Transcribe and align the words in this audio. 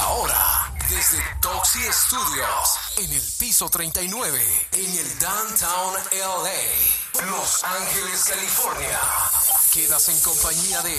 Ahora, 0.00 0.72
desde 0.88 1.18
Toxi 1.40 1.80
Studios, 1.92 2.78
en 2.98 3.12
el 3.12 3.22
piso 3.38 3.68
39, 3.68 4.40
en 4.72 4.98
el 4.98 5.18
Downtown 5.18 5.94
LA, 6.12 7.26
Los 7.30 7.64
Ángeles, 7.64 8.24
California. 8.24 9.00
Quedas 9.72 10.08
en 10.08 10.20
compañía 10.20 10.82
de 10.82 10.94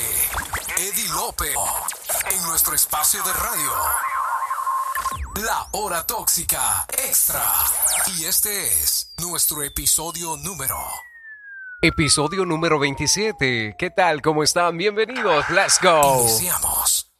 Eddie 0.77 1.09
López 1.09 1.55
en 2.31 2.43
nuestro 2.43 2.75
espacio 2.75 3.21
de 3.23 3.33
radio. 3.33 3.71
La 5.45 5.67
hora 5.71 6.05
tóxica 6.05 6.85
extra. 7.07 7.43
Y 8.17 8.25
este 8.25 8.67
es 8.67 9.11
nuestro 9.17 9.63
episodio 9.63 10.37
número 10.37 10.77
Episodio 11.81 12.45
número 12.45 12.79
27. 12.79 13.75
¿Qué 13.77 13.89
tal? 13.91 14.23
¿Cómo 14.23 14.41
están? 14.41 14.75
Bienvenidos. 14.75 15.47
Let's 15.51 15.79
go. 15.79 16.21
Iniciamos. 16.23 17.14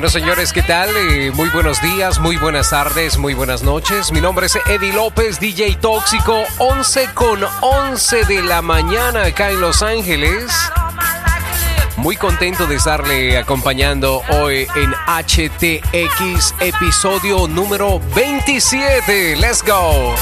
Bueno, 0.00 0.12
señores, 0.12 0.54
¿qué 0.54 0.62
tal? 0.62 0.88
Eh, 0.96 1.30
muy 1.30 1.50
buenos 1.50 1.82
días, 1.82 2.20
muy 2.20 2.38
buenas 2.38 2.70
tardes, 2.70 3.18
muy 3.18 3.34
buenas 3.34 3.62
noches. 3.62 4.10
Mi 4.12 4.22
nombre 4.22 4.46
es 4.46 4.58
Eddie 4.64 4.94
López, 4.94 5.38
DJ 5.38 5.76
Tóxico, 5.76 6.42
11 6.56 7.10
con 7.12 7.44
11 7.60 8.24
de 8.24 8.40
la 8.40 8.62
mañana 8.62 9.24
acá 9.24 9.50
en 9.50 9.60
Los 9.60 9.82
Ángeles. 9.82 10.50
Muy 11.98 12.16
contento 12.16 12.66
de 12.66 12.76
estarle 12.76 13.36
acompañando 13.36 14.22
hoy 14.30 14.66
en 14.74 14.94
HTX, 15.06 16.54
episodio 16.60 17.46
número 17.46 18.00
27. 18.14 19.36
¡Let's 19.36 19.62
go! 19.62 20.14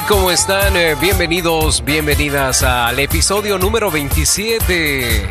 ¿Cómo 0.00 0.30
están? 0.30 0.74
Eh, 0.74 0.96
bienvenidos, 0.98 1.84
bienvenidas 1.84 2.62
al 2.62 2.98
episodio 2.98 3.58
número 3.58 3.90
27. 3.90 5.28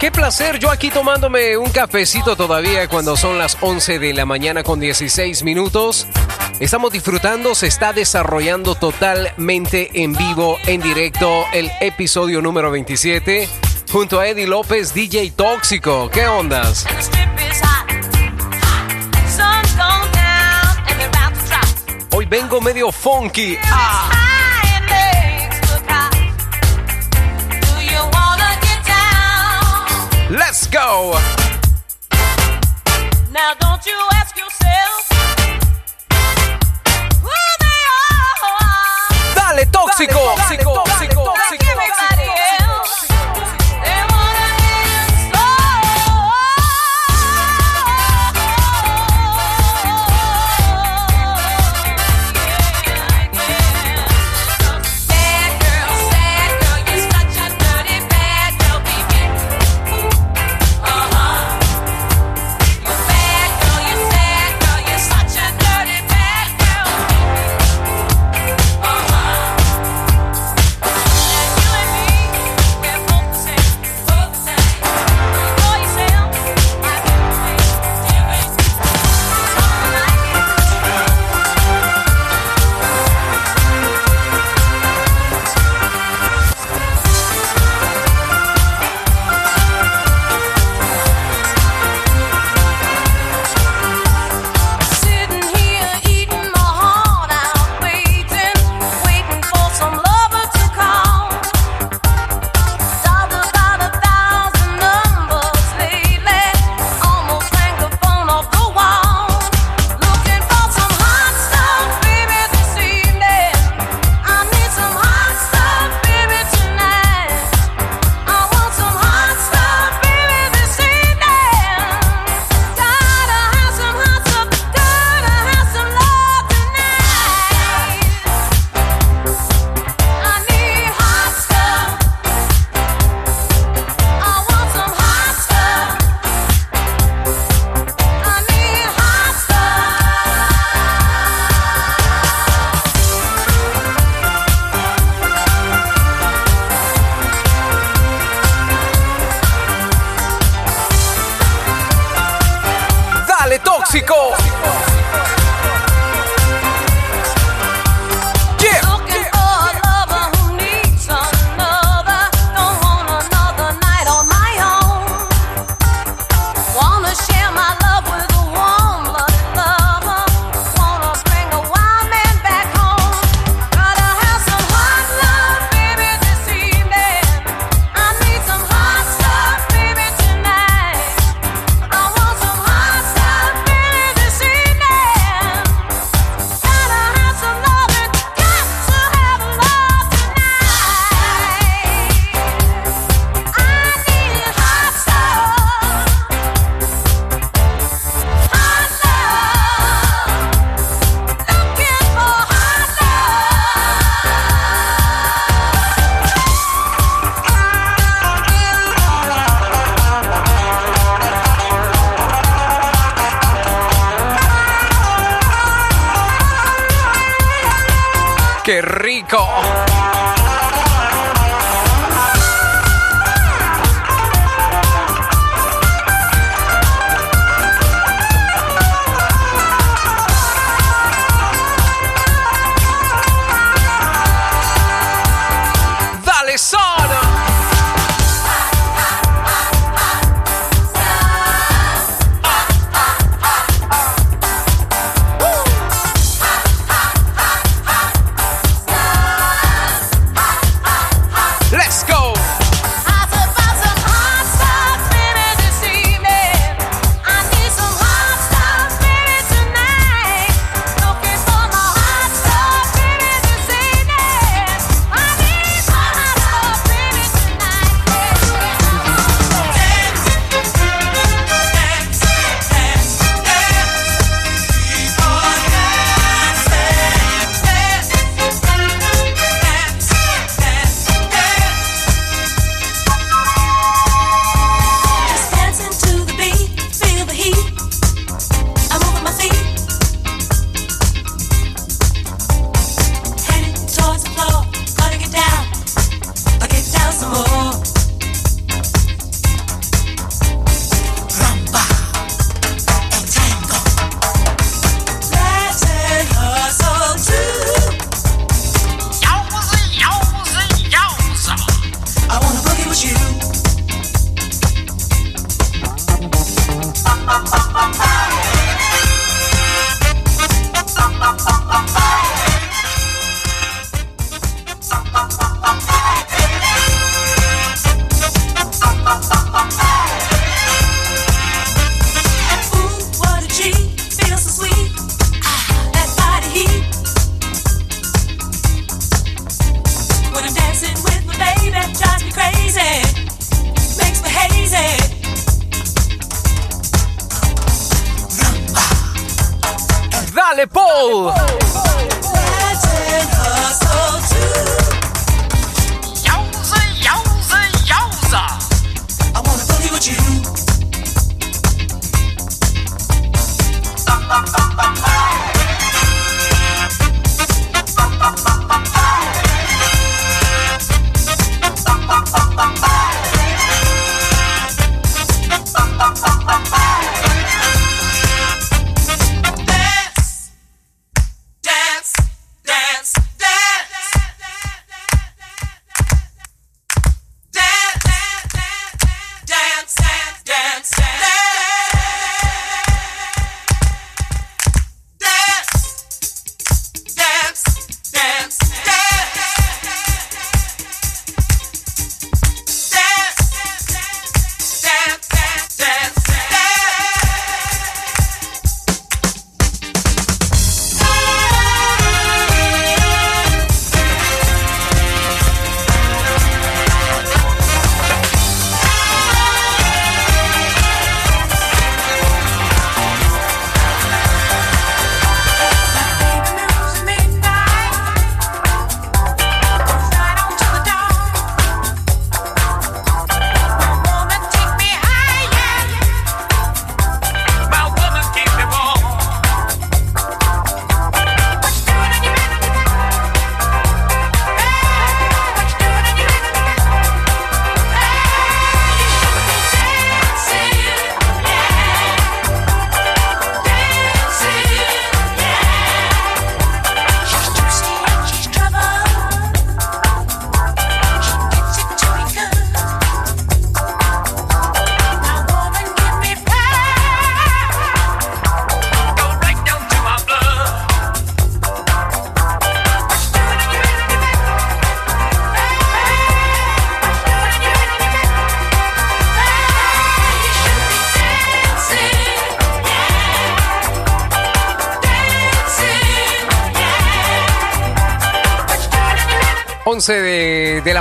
Qué 0.00 0.10
placer, 0.10 0.58
yo 0.58 0.70
aquí 0.70 0.88
tomándome 0.88 1.58
un 1.58 1.68
cafecito 1.68 2.36
todavía 2.36 2.88
cuando 2.88 3.18
son 3.18 3.38
las 3.38 3.58
11 3.60 3.98
de 3.98 4.14
la 4.14 4.24
mañana 4.24 4.62
con 4.62 4.80
16 4.80 5.42
minutos. 5.42 6.06
Estamos 6.58 6.90
disfrutando, 6.90 7.54
se 7.54 7.66
está 7.66 7.92
desarrollando 7.92 8.76
totalmente 8.76 9.90
en 10.02 10.14
vivo, 10.14 10.56
en 10.66 10.80
directo, 10.80 11.44
el 11.52 11.70
episodio 11.82 12.40
número 12.40 12.70
27 12.70 13.46
junto 13.92 14.20
a 14.20 14.28
Eddie 14.28 14.46
López, 14.46 14.94
DJ 14.94 15.32
Tóxico. 15.32 16.10
¿Qué 16.10 16.26
ondas? 16.26 16.86
hoy 22.24 22.26
vengo 22.26 22.60
medio 22.60 22.90
funky. 22.90 23.56
Ah. 23.64 24.10
Let's 30.30 30.66
go. 30.68 31.33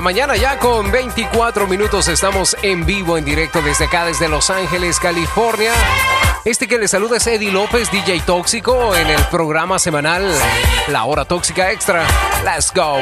mañana 0.04 0.36
ya 0.36 0.60
con 0.60 0.92
24 0.92 1.66
minutos 1.66 2.10
estamos 2.10 2.58
en 2.62 2.86
vivo, 2.86 3.18
en 3.18 3.24
directo 3.24 3.62
desde 3.62 3.86
acá, 3.86 4.06
desde 4.06 4.28
Los 4.28 4.50
Ángeles, 4.50 5.00
California. 5.00 5.72
Este 6.44 6.68
que 6.68 6.78
les 6.78 6.92
saluda 6.92 7.18
es 7.18 7.26
Eddie 7.26 7.52
López, 7.52 7.90
DJ 7.90 8.20
Tóxico, 8.26 8.94
en 8.96 9.08
el 9.08 9.24
programa 9.28 9.80
semanal 9.80 10.30
La 10.90 11.06
Hora 11.06 11.24
Tóxica 11.24 11.72
Extra. 11.72 12.06
Let's 12.44 12.72
go. 12.74 12.98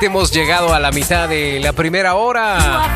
Hemos 0.00 0.32
llegado 0.32 0.74
a 0.74 0.80
la 0.80 0.90
mitad 0.90 1.28
de 1.30 1.58
la 1.60 1.72
primera 1.72 2.14
hora. 2.14 2.94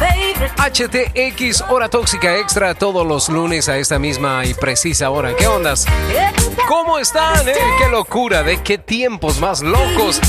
HTX, 0.59 1.63
hora 1.71 1.89
tóxica 1.89 2.37
extra, 2.37 2.75
todos 2.75 3.07
los 3.07 3.31
lunes 3.31 3.69
a 3.71 3.79
esta 3.79 3.99
misma 3.99 4.45
y 4.45 4.53
precisa 4.53 5.09
hora. 5.09 5.35
¿Qué 5.35 5.47
ondas? 5.47 5.87
¿Cómo 6.67 6.99
están? 6.99 7.49
Eh? 7.49 7.55
¡Qué 7.79 7.89
locura! 7.89 8.43
¿De 8.43 8.63
qué 8.63 8.77
tiempos 8.77 9.41
más 9.41 9.63
locos? 9.63 10.21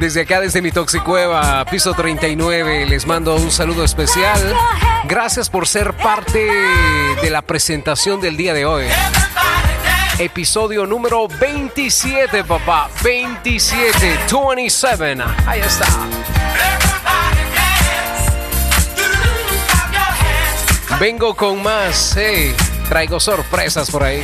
Desde 0.00 0.22
acá, 0.22 0.40
desde 0.40 0.62
mi 0.62 0.72
Toxicueva, 0.72 1.64
piso 1.66 1.92
39, 1.92 2.86
les 2.86 3.06
mando 3.06 3.36
un 3.36 3.50
saludo 3.50 3.84
especial. 3.84 4.40
Gracias 5.04 5.50
por 5.50 5.66
ser 5.66 5.92
parte 5.92 6.48
de 7.20 7.30
la 7.30 7.42
presentación 7.42 8.20
del 8.20 8.36
día 8.36 8.54
de 8.54 8.64
hoy 8.64 8.86
episodio 10.18 10.86
número 10.86 11.28
27, 11.28 12.42
papá. 12.44 12.88
27, 13.02 14.18
27. 14.30 15.24
Ahí 15.46 15.60
está. 15.60 15.86
Vengo 20.98 21.36
con 21.36 21.62
más. 21.62 22.14
Hey, 22.16 22.56
traigo 22.88 23.20
sorpresas 23.20 23.90
por 23.90 24.02
ahí. 24.02 24.22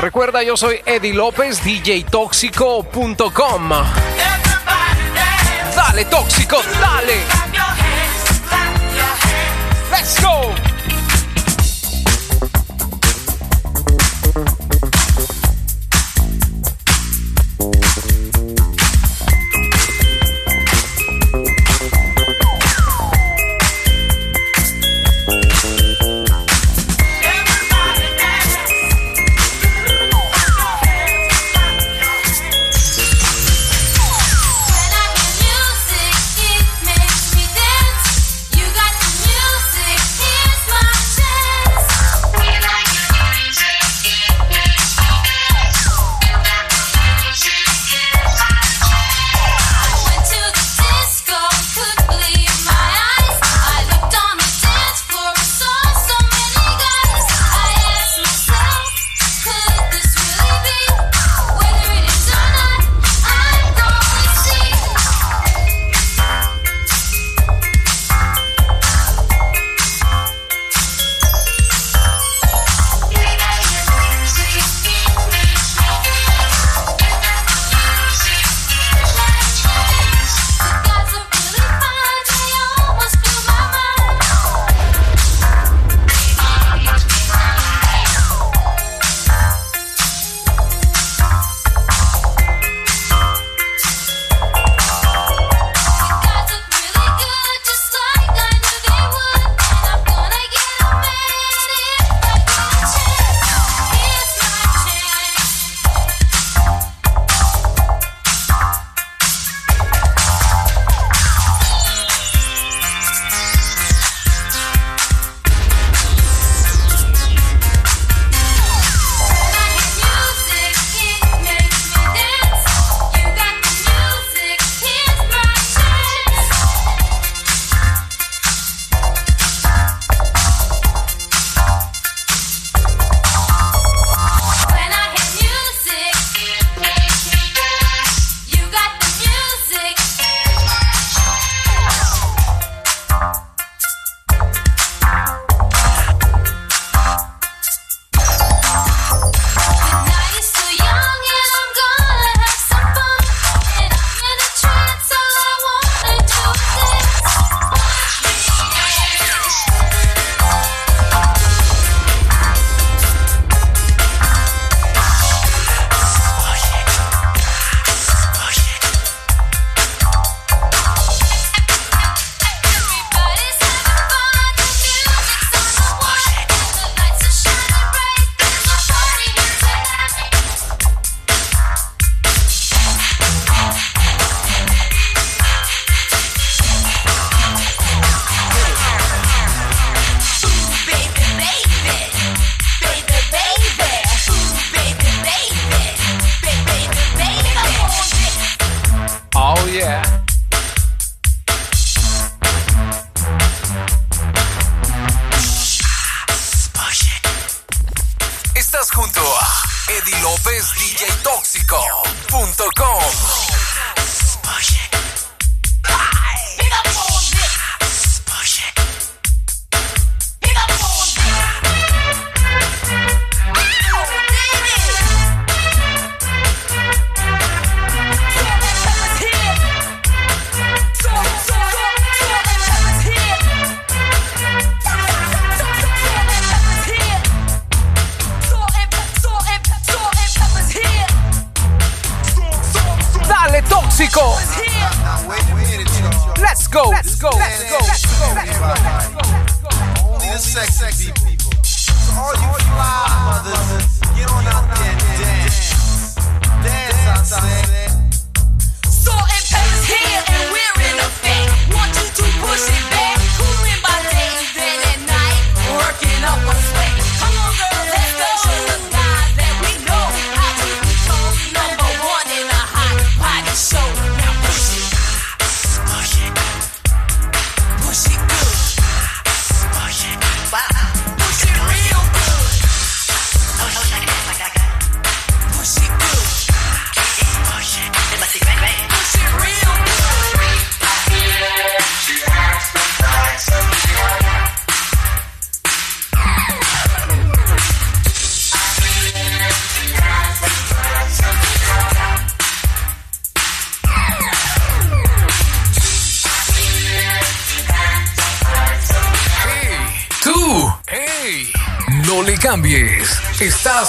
Recuerda, 0.00 0.42
yo 0.42 0.56
soy 0.56 0.80
Eddie 0.86 1.12
López, 1.14 1.62
djtóxico.com. 1.62 3.70
Dale, 5.76 6.04
tóxico, 6.06 6.60
dale. 6.80 7.20
Let's 9.90 10.20
go. 10.22 10.69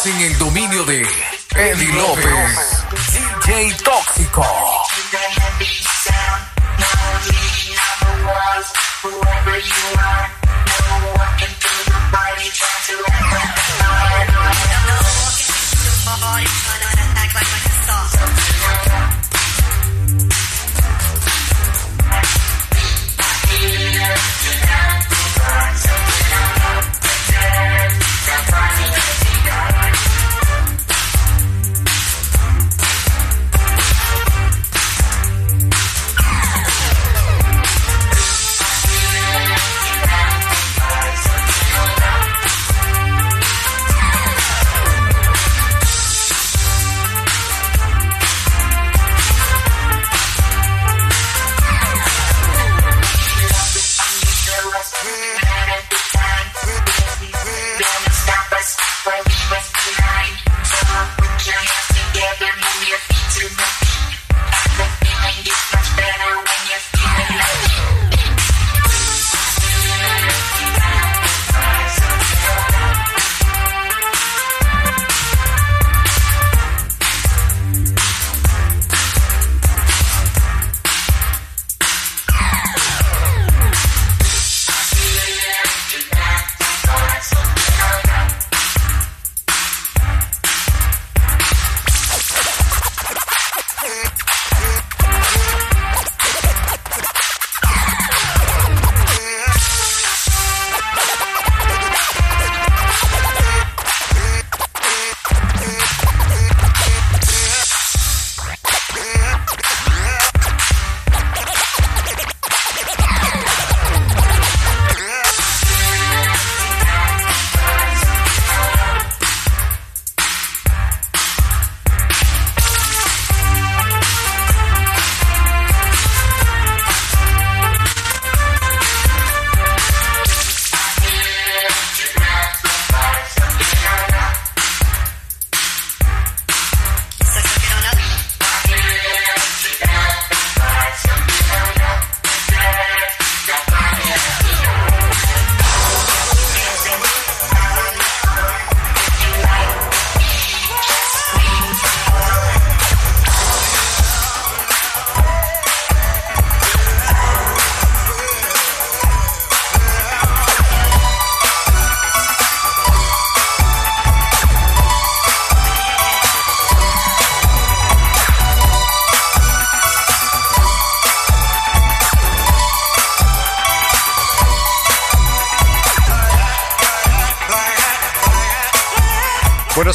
En 0.03 0.19
el 0.19 0.37
dominio 0.39 0.83
de 0.83 1.07
Eli 1.55 1.91
López, 1.91 2.83
DJ 3.45 3.75
Tóxico. 3.83 4.43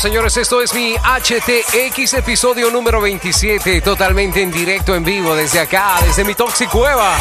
señores, 0.07 0.37
esto 0.37 0.63
es 0.63 0.73
mi 0.73 0.95
HTX 0.95 2.15
episodio 2.15 2.71
número 2.71 3.01
27, 3.01 3.81
totalmente 3.81 4.41
en 4.41 4.53
directo, 4.53 4.95
en 4.95 5.03
vivo, 5.03 5.35
desde 5.35 5.59
acá, 5.59 5.99
desde 6.07 6.23
mi 6.23 6.37
Toxic 6.37 6.71
Cueva, 6.71 7.19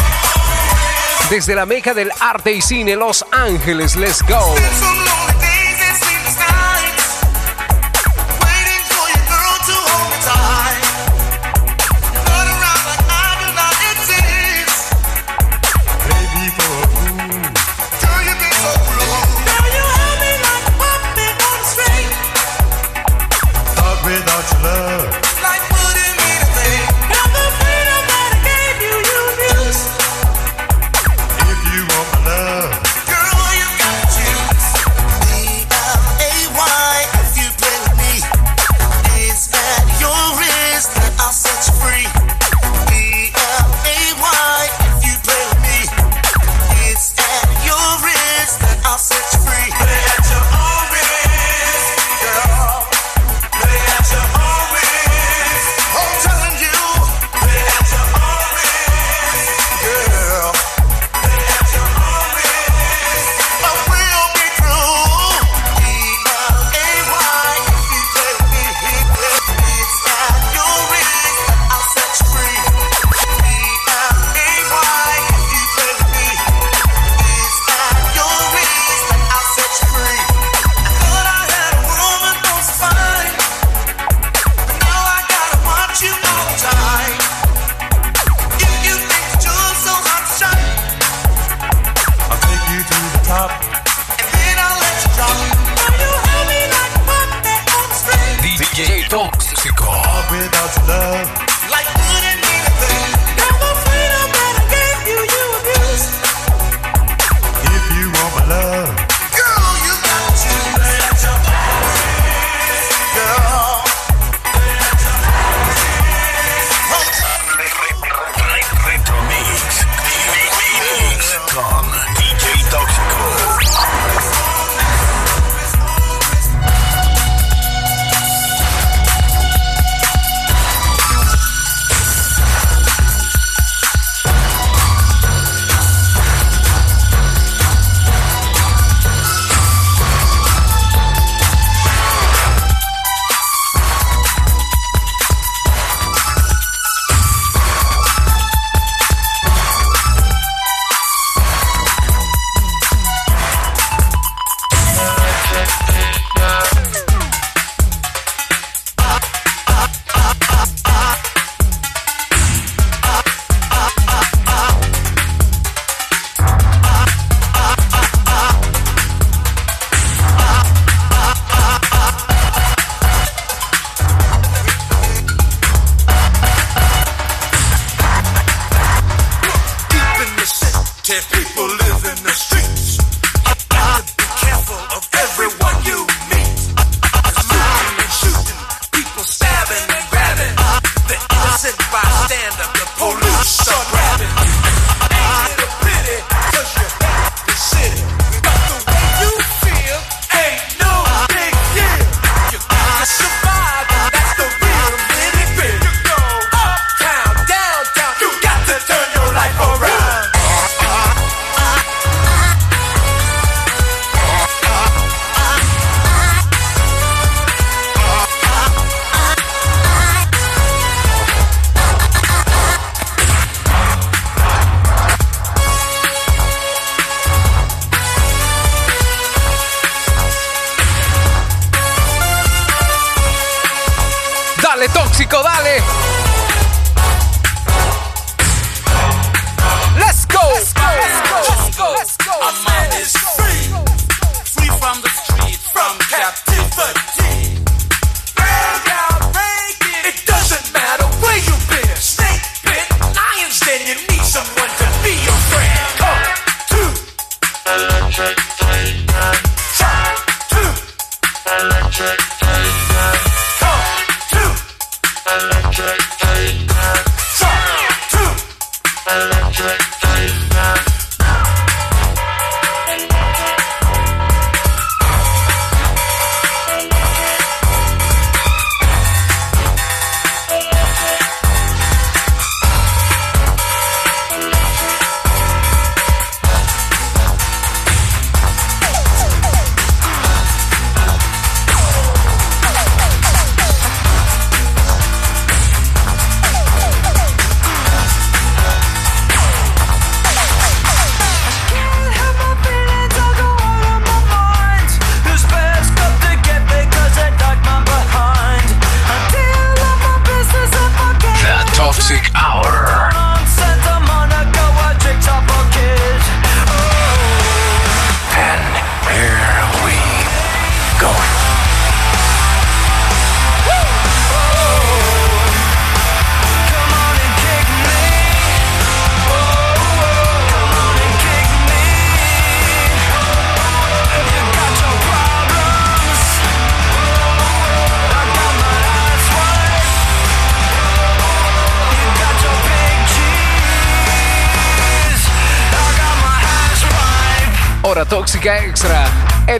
desde 1.31 1.55
la 1.55 1.65
meca 1.65 1.95
del 1.95 2.11
arte 2.19 2.51
y 2.51 2.61
cine, 2.61 2.95
Los 2.95 3.25
Ángeles, 3.31 3.95
let's 3.95 4.21
go. 4.21 5.04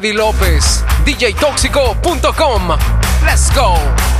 Eddie 0.05 0.13
López. 0.13 0.83
DJTóxico.com. 1.03 2.77
Let's 3.23 3.49
go. 3.55 4.14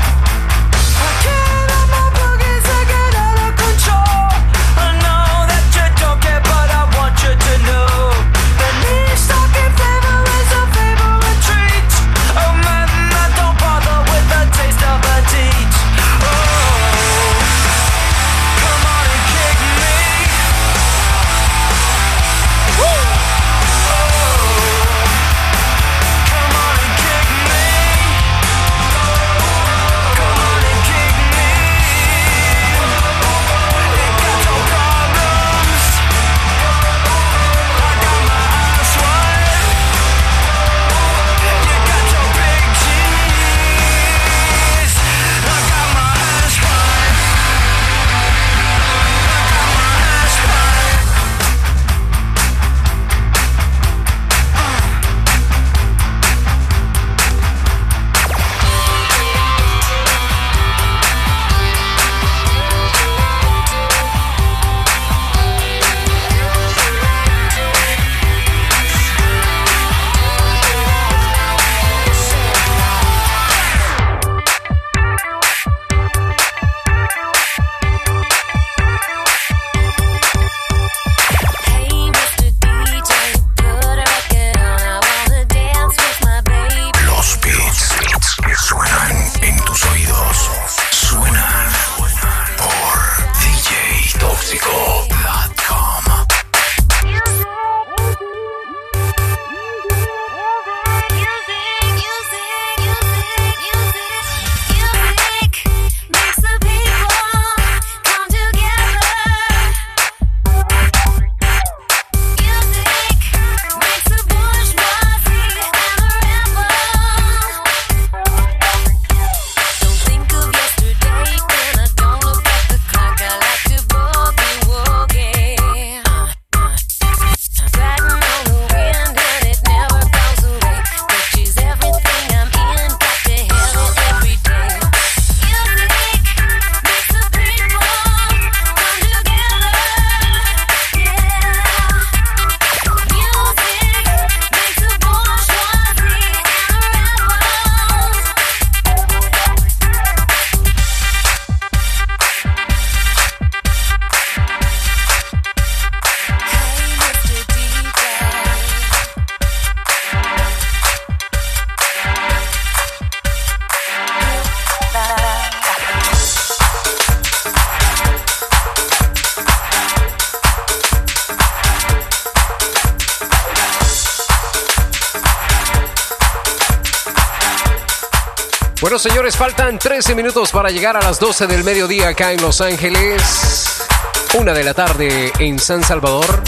señores, 179.10 179.38
faltan 179.38 179.78
13 179.78 180.16
minutos 180.16 180.50
para 180.52 180.72
llegar 180.72 180.98
a 180.98 181.00
las 181.00 181.20
12 181.20 181.46
del 181.46 181.64
mediodía 181.64 182.08
acá 182.08 182.32
en 182.32 182.42
Los 182.42 182.60
Ángeles. 182.60 183.86
Una 184.34 184.52
de 184.52 184.64
la 184.64 184.74
tarde 184.74 185.32
en 185.38 185.60
San 185.60 185.84
Salvador. 185.84 186.42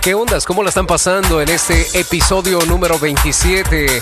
¿Qué 0.00 0.14
ondas? 0.14 0.44
¿Cómo 0.44 0.62
la 0.62 0.68
están 0.68 0.86
pasando 0.86 1.40
en 1.40 1.48
este 1.48 1.98
episodio 1.98 2.60
número 2.60 3.00
27? 3.00 4.00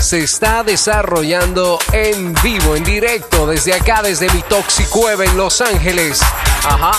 Se 0.00 0.22
está 0.22 0.62
desarrollando 0.62 1.80
en 1.90 2.32
vivo, 2.44 2.76
en 2.76 2.84
directo, 2.84 3.44
desde 3.44 3.74
acá, 3.74 4.00
desde 4.00 4.30
mi 4.30 4.42
Toxicueva 4.42 5.24
en 5.24 5.36
Los 5.36 5.62
Ángeles. 5.62 6.20
Ajá. 6.62 6.92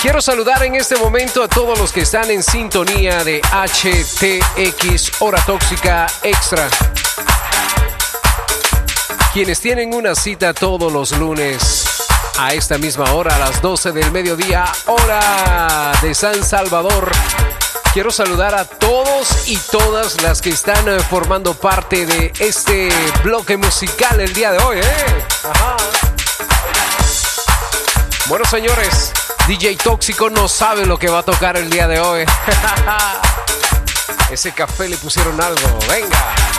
Quiero 0.00 0.22
saludar 0.22 0.62
en 0.62 0.76
este 0.76 0.96
momento 0.96 1.42
a 1.42 1.48
todos 1.48 1.78
los 1.78 1.92
que 1.92 2.00
están 2.00 2.30
en 2.30 2.42
sintonía 2.42 3.22
de 3.22 3.42
HTX 3.42 5.20
Hora 5.20 5.44
Tóxica 5.44 6.06
Extra 6.22 6.70
quienes 9.32 9.60
tienen 9.60 9.94
una 9.94 10.14
cita 10.14 10.52
todos 10.52 10.92
los 10.92 11.12
lunes 11.12 11.86
a 12.38 12.52
esta 12.52 12.78
misma 12.78 13.12
hora, 13.12 13.36
a 13.36 13.38
las 13.38 13.62
12 13.62 13.92
del 13.92 14.10
mediodía, 14.10 14.64
hora 14.86 15.92
de 16.02 16.14
San 16.14 16.42
Salvador. 16.42 17.12
Quiero 17.92 18.10
saludar 18.10 18.54
a 18.54 18.64
todos 18.64 19.48
y 19.48 19.56
todas 19.56 20.20
las 20.22 20.40
que 20.40 20.50
están 20.50 20.88
eh, 20.88 20.98
formando 21.00 21.54
parte 21.54 22.06
de 22.06 22.32
este 22.38 22.88
bloque 23.22 23.56
musical 23.56 24.20
el 24.20 24.32
día 24.32 24.52
de 24.52 24.58
hoy. 24.58 24.78
¿eh? 24.78 25.24
Bueno, 28.26 28.44
señores, 28.44 29.12
DJ 29.46 29.76
Tóxico 29.76 30.30
no 30.30 30.48
sabe 30.48 30.86
lo 30.86 30.98
que 30.98 31.08
va 31.08 31.20
a 31.20 31.22
tocar 31.24 31.56
el 31.56 31.70
día 31.70 31.86
de 31.86 32.00
hoy. 32.00 32.24
Ese 34.30 34.52
café 34.52 34.88
le 34.88 34.96
pusieron 34.96 35.40
algo. 35.40 35.78
Venga. 35.88 36.49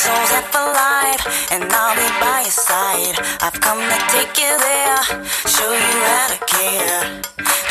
soul's 0.00 0.32
left 0.32 0.54
alive, 0.54 1.20
and 1.52 1.64
I'll 1.68 1.94
be 1.94 2.08
by 2.24 2.40
your 2.40 2.56
side. 2.68 3.16
I've 3.44 3.60
come 3.60 3.80
to 3.80 3.98
take 4.08 4.32
you 4.40 4.52
there, 4.68 5.02
show 5.44 5.70
you 5.72 5.96
how 6.08 6.26
to 6.32 6.38
care. 6.48 7.02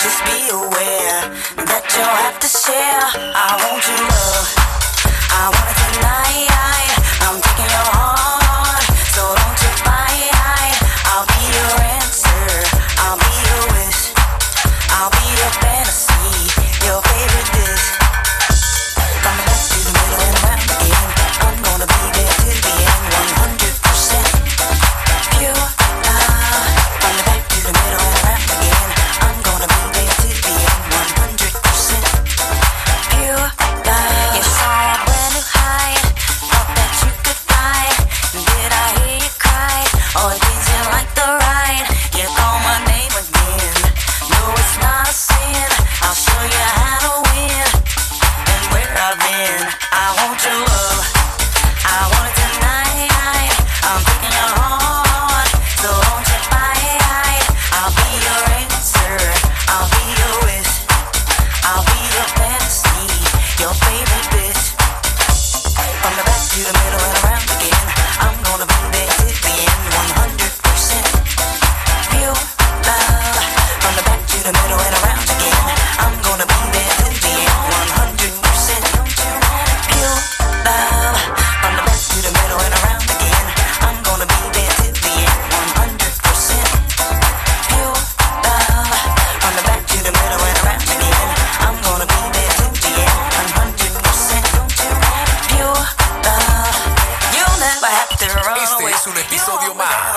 Just 0.03 0.19
be 0.29 0.39
aware 0.53 1.21
that 1.69 1.83
you'll 1.89 2.19
have 2.25 2.37
to 2.45 2.49
share. 2.63 3.05
I 3.33 3.49
want 3.65 3.81
your 3.89 4.03
love, 4.13 4.47
I 5.41 5.45
want 5.53 5.69
it 5.73 5.77
tonight. 5.89 6.48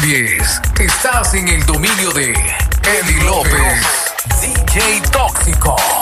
cambies. 0.00 0.60
Estás 0.78 1.34
en 1.34 1.48
el 1.48 1.64
dominio 1.66 2.10
de 2.12 2.32
Eddie 2.32 3.24
López, 3.24 4.14
DJ 4.40 5.00
Tóxico. 5.10 5.95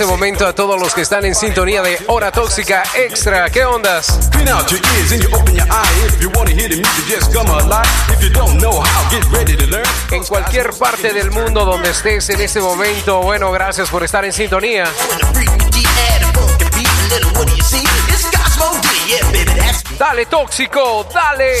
este 0.00 0.10
momento 0.10 0.46
a 0.46 0.54
todos 0.54 0.80
los 0.80 0.94
que 0.94 1.02
están 1.02 1.26
en 1.26 1.34
sintonía 1.34 1.82
de 1.82 1.98
Hora 2.06 2.32
Tóxica 2.32 2.84
Extra. 2.96 3.50
¿Qué 3.50 3.66
ondas? 3.66 4.30
En 10.10 10.24
cualquier 10.24 10.70
parte 10.70 11.12
del 11.12 11.30
mundo 11.30 11.66
donde 11.66 11.90
estés 11.90 12.30
en 12.30 12.40
este 12.40 12.60
momento, 12.60 13.20
bueno, 13.20 13.52
gracias 13.52 13.90
por 13.90 14.02
estar 14.02 14.24
en 14.24 14.32
sintonía. 14.32 14.84
Dale 19.98 20.24
tóxico, 20.24 21.06
dale. 21.12 21.58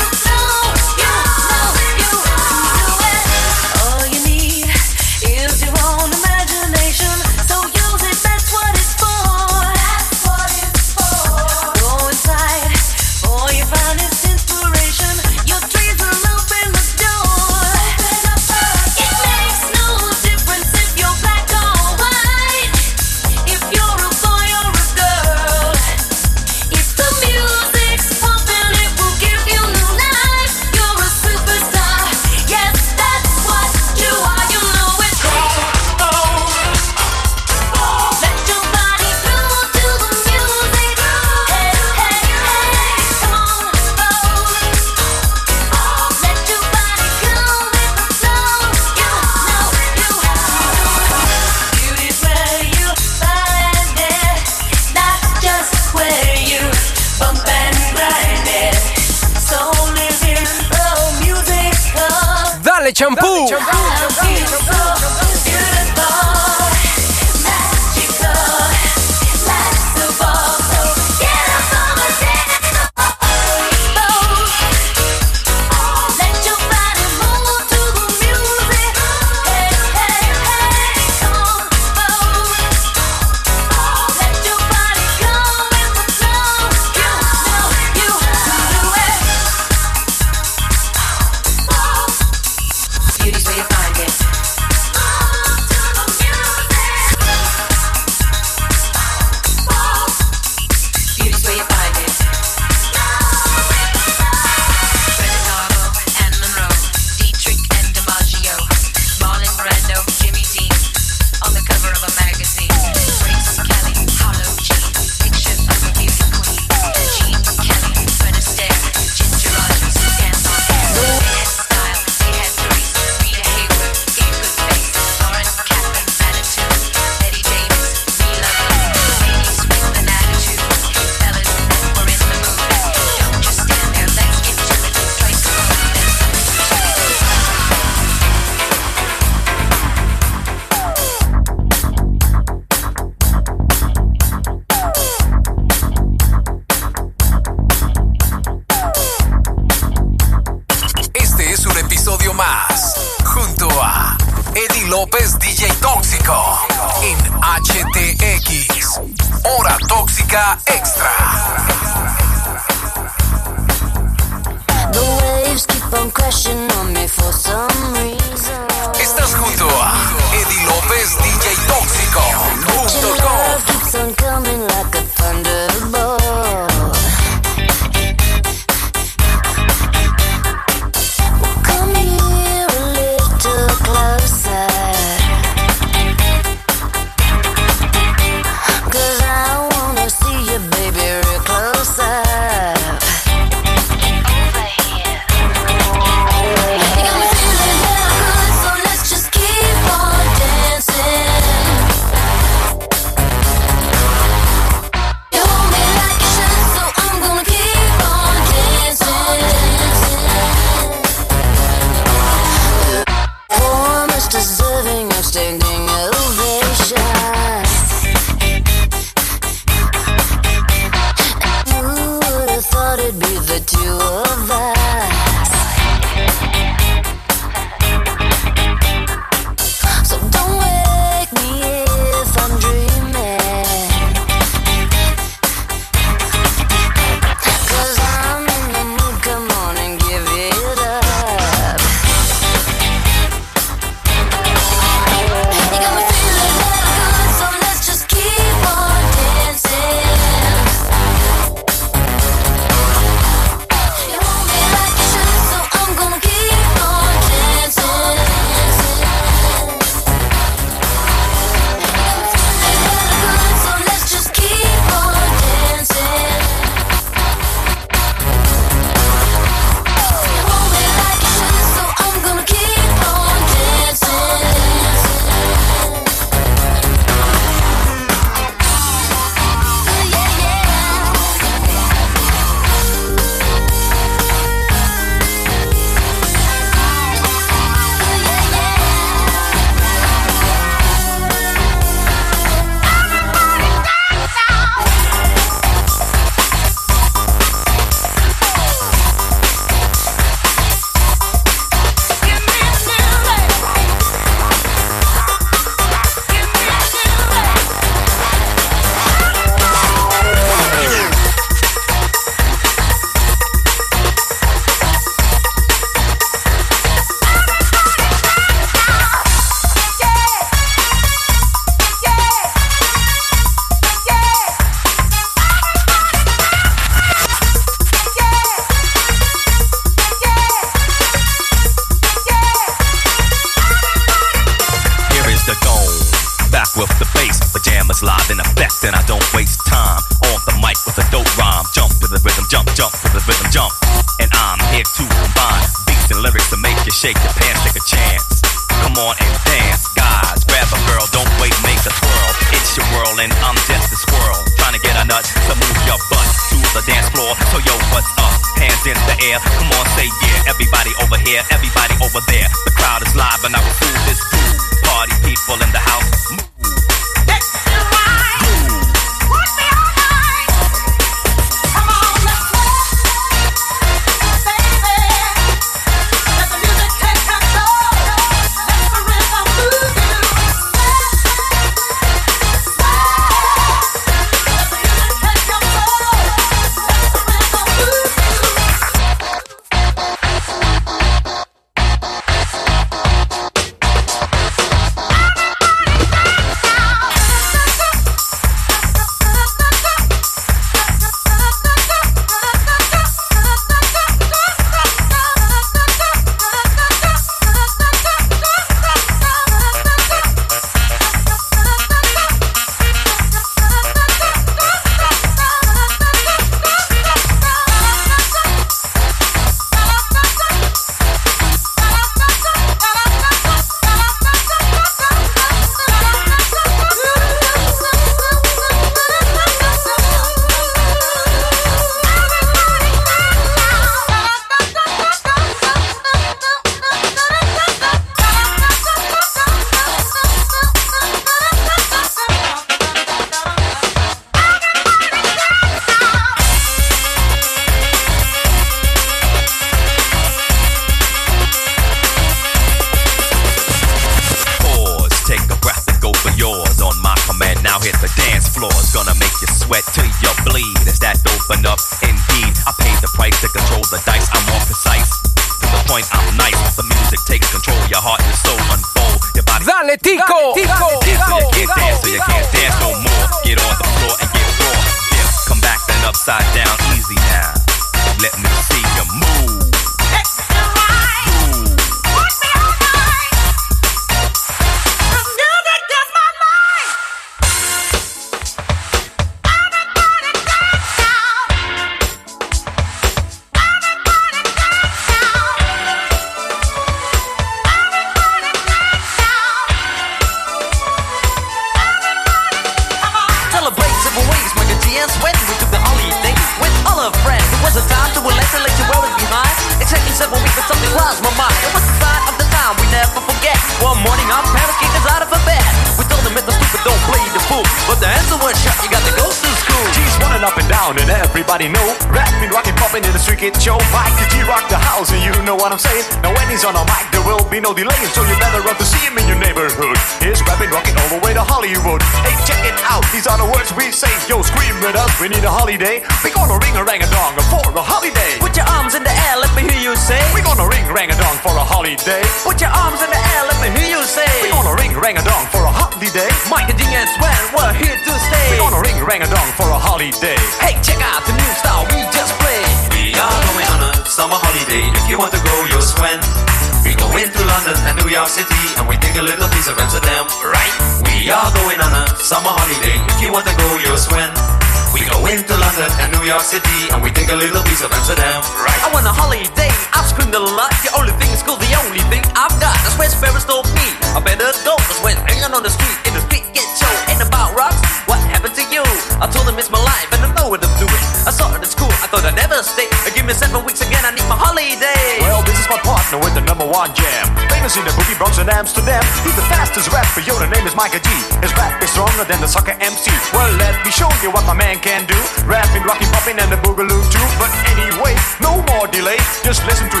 stronger 592.01 592.25
than 592.25 592.41
the 592.41 592.47
soccer 592.47 592.73
MC. 592.81 593.13
Well, 593.31 593.53
let 593.61 593.77
me 593.85 593.91
show 593.91 594.09
you 594.25 594.31
what 594.33 594.43
my 594.49 594.57
man 594.57 594.79
can 594.81 595.05
do. 595.05 595.13
Rapping, 595.45 595.83
rocking, 595.85 596.09
popping, 596.09 596.39
and 596.41 596.49
the 596.49 596.57
boogaloo 596.57 597.03
too. 597.13 597.27
But 597.37 597.53
anyway, 597.77 598.17
no 598.41 598.57
more 598.73 598.87
delay. 598.89 599.21
Just 599.45 599.61
listen 599.69 599.85
to 599.93 600.00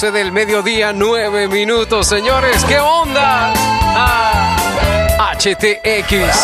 12 0.00 0.12
del 0.12 0.32
mediodía, 0.32 0.94
9 0.94 1.46
minutos, 1.48 2.06
señores. 2.06 2.64
¿Qué 2.64 2.80
onda? 2.80 3.52
Ah, 3.54 5.34
HTX. 5.38 6.40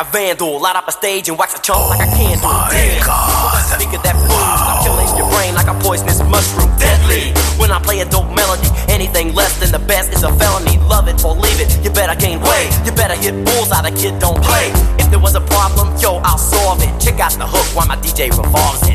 A 0.00 0.04
mic 0.04 0.06
like 0.06 0.06
a 0.06 0.12
vandal. 0.12 0.60
Light 0.60 0.76
up 0.76 0.88
a 0.88 0.92
stage 0.92 1.28
and 1.28 1.38
wax 1.38 1.54
a 1.54 1.62
chump 1.62 1.88
like 1.90 2.00
a 2.00 2.10
oh 2.10 2.16
candle. 2.16 2.48
Oh 2.48 2.68
my 2.70 3.00
God. 3.04 3.80
Speaker 3.80 4.02
that 4.02 4.16
booms, 4.16 4.60
I'm 4.60 4.84
killing 4.84 5.10
your 5.16 5.28
brain 5.30 5.54
like 5.54 5.68
a 5.68 5.74
poisonous 5.80 6.20
mushroom. 6.24 6.70
Deadly. 6.78 7.32
When 7.58 7.70
I 7.70 7.78
play 7.80 8.00
a 8.00 8.04
dope 8.08 8.30
melody, 8.34 8.68
anything 8.88 9.34
less 9.34 9.58
than 9.60 9.72
the 9.72 9.78
best 9.86 10.12
is 10.12 10.22
a 10.22 10.32
felony. 10.36 10.78
Love 10.88 11.08
it 11.08 11.24
or 11.24 11.34
leave 11.34 11.60
it. 11.60 11.68
You 11.84 11.90
better 11.90 12.18
gain 12.18 12.40
weight. 12.40 12.70
You 12.84 12.92
better 12.92 13.16
hit 13.16 13.34
bullseye. 13.44 13.82
The 13.82 13.92
kid 13.96 14.18
don't 14.18 14.40
play. 14.42 14.72
If 14.98 15.10
there 15.10 15.20
was 15.20 15.34
a 15.34 15.40
problem, 15.40 15.92
yo, 16.00 16.20
I'll 16.24 16.38
solve 16.38 16.82
it. 16.82 16.92
Check 17.00 17.20
out 17.20 17.32
the 17.32 17.46
hook 17.46 17.66
while 17.76 17.86
my 17.86 17.96
DJ 17.96 18.30
revolves 18.30 18.88
it. 18.88 18.89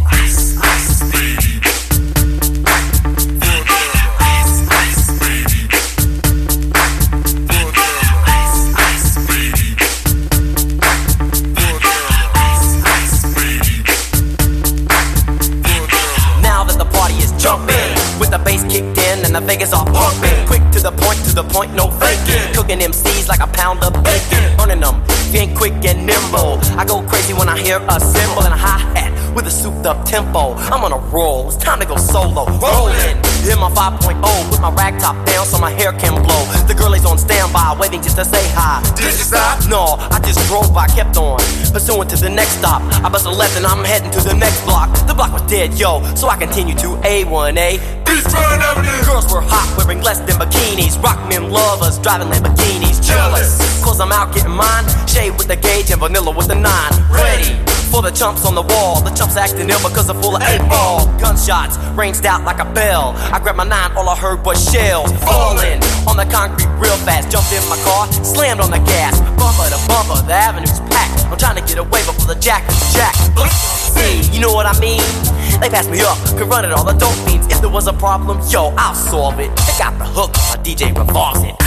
Hear 27.65 27.81
a 27.89 27.99
cymbal 27.99 28.45
and 28.45 28.53
a 28.53 28.57
hi 28.57 28.77
hat 28.93 29.09
with 29.33 29.47
a 29.47 29.49
souped 29.49 29.87
up 29.87 30.05
tempo. 30.05 30.53
I'm 30.69 30.85
on 30.85 30.93
a 30.93 31.01
roll, 31.09 31.47
it's 31.47 31.57
time 31.57 31.79
to 31.79 31.85
go 31.85 31.97
solo. 31.97 32.45
Rolling 32.61 33.17
in 33.49 33.57
my 33.57 33.73
5.0, 33.73 34.21
put 34.49 34.61
my 34.61 34.71
rag 34.77 34.99
top 35.01 35.17
down 35.25 35.45
so 35.47 35.57
my 35.57 35.71
hair 35.71 35.91
can 35.91 36.13
blow. 36.21 36.45
The 36.69 36.75
girl 36.77 36.93
is 36.93 37.05
on 37.05 37.17
standby, 37.17 37.75
waiting 37.79 38.03
just 38.03 38.17
to 38.17 38.25
say 38.25 38.45
hi. 38.53 38.85
Did 38.95 39.17
you 39.17 39.25
stop? 39.25 39.67
No, 39.67 39.97
I 40.13 40.21
just 40.21 40.45
drove 40.47 40.71
by, 40.73 40.85
kept 40.87 41.17
on. 41.17 41.39
Pursuing 41.73 42.07
to 42.09 42.15
the 42.15 42.29
next 42.29 42.61
stop. 42.61 42.81
I 43.03 43.09
bust 43.09 43.25
a 43.25 43.31
left 43.31 43.57
and 43.57 43.65
I'm 43.65 43.83
heading 43.83 44.11
to 44.11 44.21
the 44.21 44.35
next 44.35 44.61
block. 44.63 44.93
The 45.07 45.15
block 45.15 45.33
was 45.33 45.41
dead, 45.49 45.73
yo, 45.73 46.05
so 46.13 46.27
I 46.27 46.37
continue 46.37 46.75
to 46.75 46.89
A1A. 47.01 48.05
Girls 49.05 49.25
were 49.33 49.41
hot, 49.41 49.67
wearing 49.77 50.01
less 50.01 50.19
than 50.19 50.37
bikinis. 50.37 51.01
Rock 51.01 51.19
men 51.27 51.49
lovers, 51.49 51.97
driving 51.99 52.29
Lamborghinis. 52.29 53.01
Jealous, 53.05 53.57
cause 53.85 54.01
I'm 54.01 54.11
out 54.11 54.33
getting 54.33 54.51
mine. 54.51 54.85
Shade 55.07 55.37
with 55.37 55.47
the 55.47 55.55
gauge 55.55 55.91
and 55.91 56.01
vanilla 56.01 56.33
with 56.33 56.47
the 56.47 56.55
nine. 56.57 56.91
Ready 57.13 57.53
for 57.93 58.01
the 58.01 58.09
chumps 58.09 58.43
on 58.45 58.55
the 58.55 58.65
wall. 58.73 58.99
The 58.99 59.13
chumps 59.13 59.37
acting 59.37 59.69
ill 59.69 59.79
because 59.85 60.07
they're 60.07 60.21
full 60.21 60.35
of 60.35 60.41
eight 60.49 60.65
ball. 60.67 61.05
Gunshots 61.21 61.77
ranged 61.93 62.25
out 62.25 62.43
like 62.43 62.59
a 62.59 62.65
bell. 62.73 63.13
I 63.31 63.39
grabbed 63.39 63.57
my 63.57 63.63
nine, 63.63 63.93
all 63.95 64.09
I 64.09 64.17
heard 64.17 64.43
was 64.43 64.57
shells 64.57 65.13
falling 65.21 65.79
on 66.09 66.17
the 66.17 66.25
concrete 66.33 66.67
real 66.81 66.97
fast. 67.05 67.29
Jumped 67.29 67.53
in 67.53 67.61
my 67.69 67.77
car, 67.85 68.11
slammed 68.25 68.59
on 68.59 68.71
the 68.71 68.81
gas. 68.89 69.21
Bumper 69.37 69.69
to 69.69 69.79
bumper, 69.87 70.19
the 70.25 70.33
avenue's 70.33 70.81
packed. 70.89 71.23
I'm 71.29 71.37
trying 71.37 71.61
to 71.61 71.65
get 71.69 71.77
away 71.77 72.01
before 72.09 72.33
the 72.33 72.39
jack 72.41 72.67
is 72.67 72.81
jacked. 72.93 73.21
See, 73.93 74.25
you 74.33 74.41
know 74.41 74.51
what 74.51 74.65
I 74.65 74.77
mean? 74.81 75.05
They 75.61 75.69
passed 75.69 75.89
me 75.89 76.01
up, 76.01 76.17
could 76.35 76.49
run 76.49 76.65
it 76.65 76.73
all 76.73 76.83
the 76.83 76.97
dope 76.97 77.15
means. 77.25 77.45
If 77.47 77.61
there 77.61 77.69
was 77.69 77.87
a 77.87 77.93
problem, 77.93 78.41
yo, 78.49 78.73
I'll 78.75 78.95
solve 78.95 79.39
it. 79.39 79.55
Check 79.69 79.79
out 79.79 79.97
the 79.99 80.05
hook, 80.05 80.33
my 80.49 80.57
DJ 80.63 80.91
revolves 80.97 81.43
it. 81.43 81.64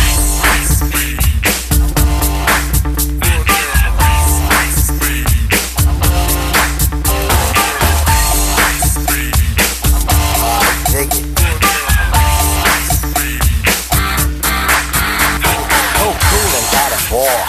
War. 17.29 17.45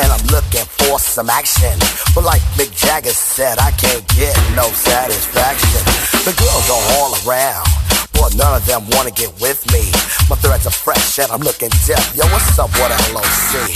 And 0.00 0.08
I'm 0.08 0.24
looking 0.32 0.64
for 0.80 0.98
some 0.98 1.28
action. 1.28 1.76
But 2.14 2.24
like 2.24 2.40
Mick 2.56 2.72
Jagger 2.76 3.12
said, 3.12 3.58
I 3.58 3.70
can't 3.72 4.04
get 4.16 4.36
no 4.56 4.68
satisfaction. 4.72 5.82
The 6.24 6.34
girls 6.36 6.66
are 6.72 6.84
all 6.96 7.12
around. 7.24 7.68
But 8.12 8.36
none 8.36 8.54
of 8.54 8.64
them 8.66 8.88
wanna 8.92 9.10
get 9.10 9.32
with 9.40 9.60
me. 9.72 9.84
My 10.28 10.36
threads 10.36 10.66
are 10.66 10.72
fresh 10.72 11.18
and 11.18 11.30
I'm 11.32 11.40
looking 11.40 11.70
deaf. 11.86 12.04
Yo, 12.16 12.24
what's 12.32 12.58
up 12.58 12.72
with 12.76 12.92
LOC? 13.12 13.68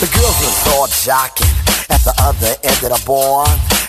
The 0.00 0.08
girls 0.12 0.36
was 0.44 0.58
all 0.74 0.88
jocking 0.88 1.52
at 1.88 2.02
the 2.04 2.14
other 2.20 2.52
end 2.64 2.80
of 2.84 2.92
the 2.92 3.02
bar. 3.06 3.46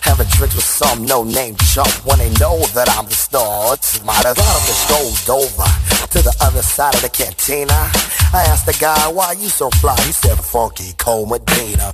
Having 0.07 0.27
drinks 0.27 0.55
with 0.55 0.63
some 0.63 1.05
no-name 1.05 1.55
chump 1.57 1.91
when 2.05 2.19
they 2.19 2.29
know 2.39 2.57
that 2.73 2.87
I'm 2.97 3.05
the 3.05 3.13
star. 3.13 3.73
It's 3.73 4.03
my 4.05 4.17
up 4.17 4.37
and 4.37 4.79
strolled 4.87 5.43
over 5.43 5.67
to 6.07 6.19
the 6.23 6.33
other 6.39 6.61
side 6.61 6.95
of 6.95 7.01
the 7.01 7.09
cantina. 7.09 7.91
I 8.33 8.47
asked 8.47 8.65
the 8.65 8.77
guy, 8.79 9.07
why 9.09 9.33
you 9.33 9.49
so 9.49 9.69
fly? 9.81 9.95
He 10.05 10.13
said, 10.13 10.39
Funky 10.39 10.93
Cole 10.97 11.25
Medina. 11.25 11.93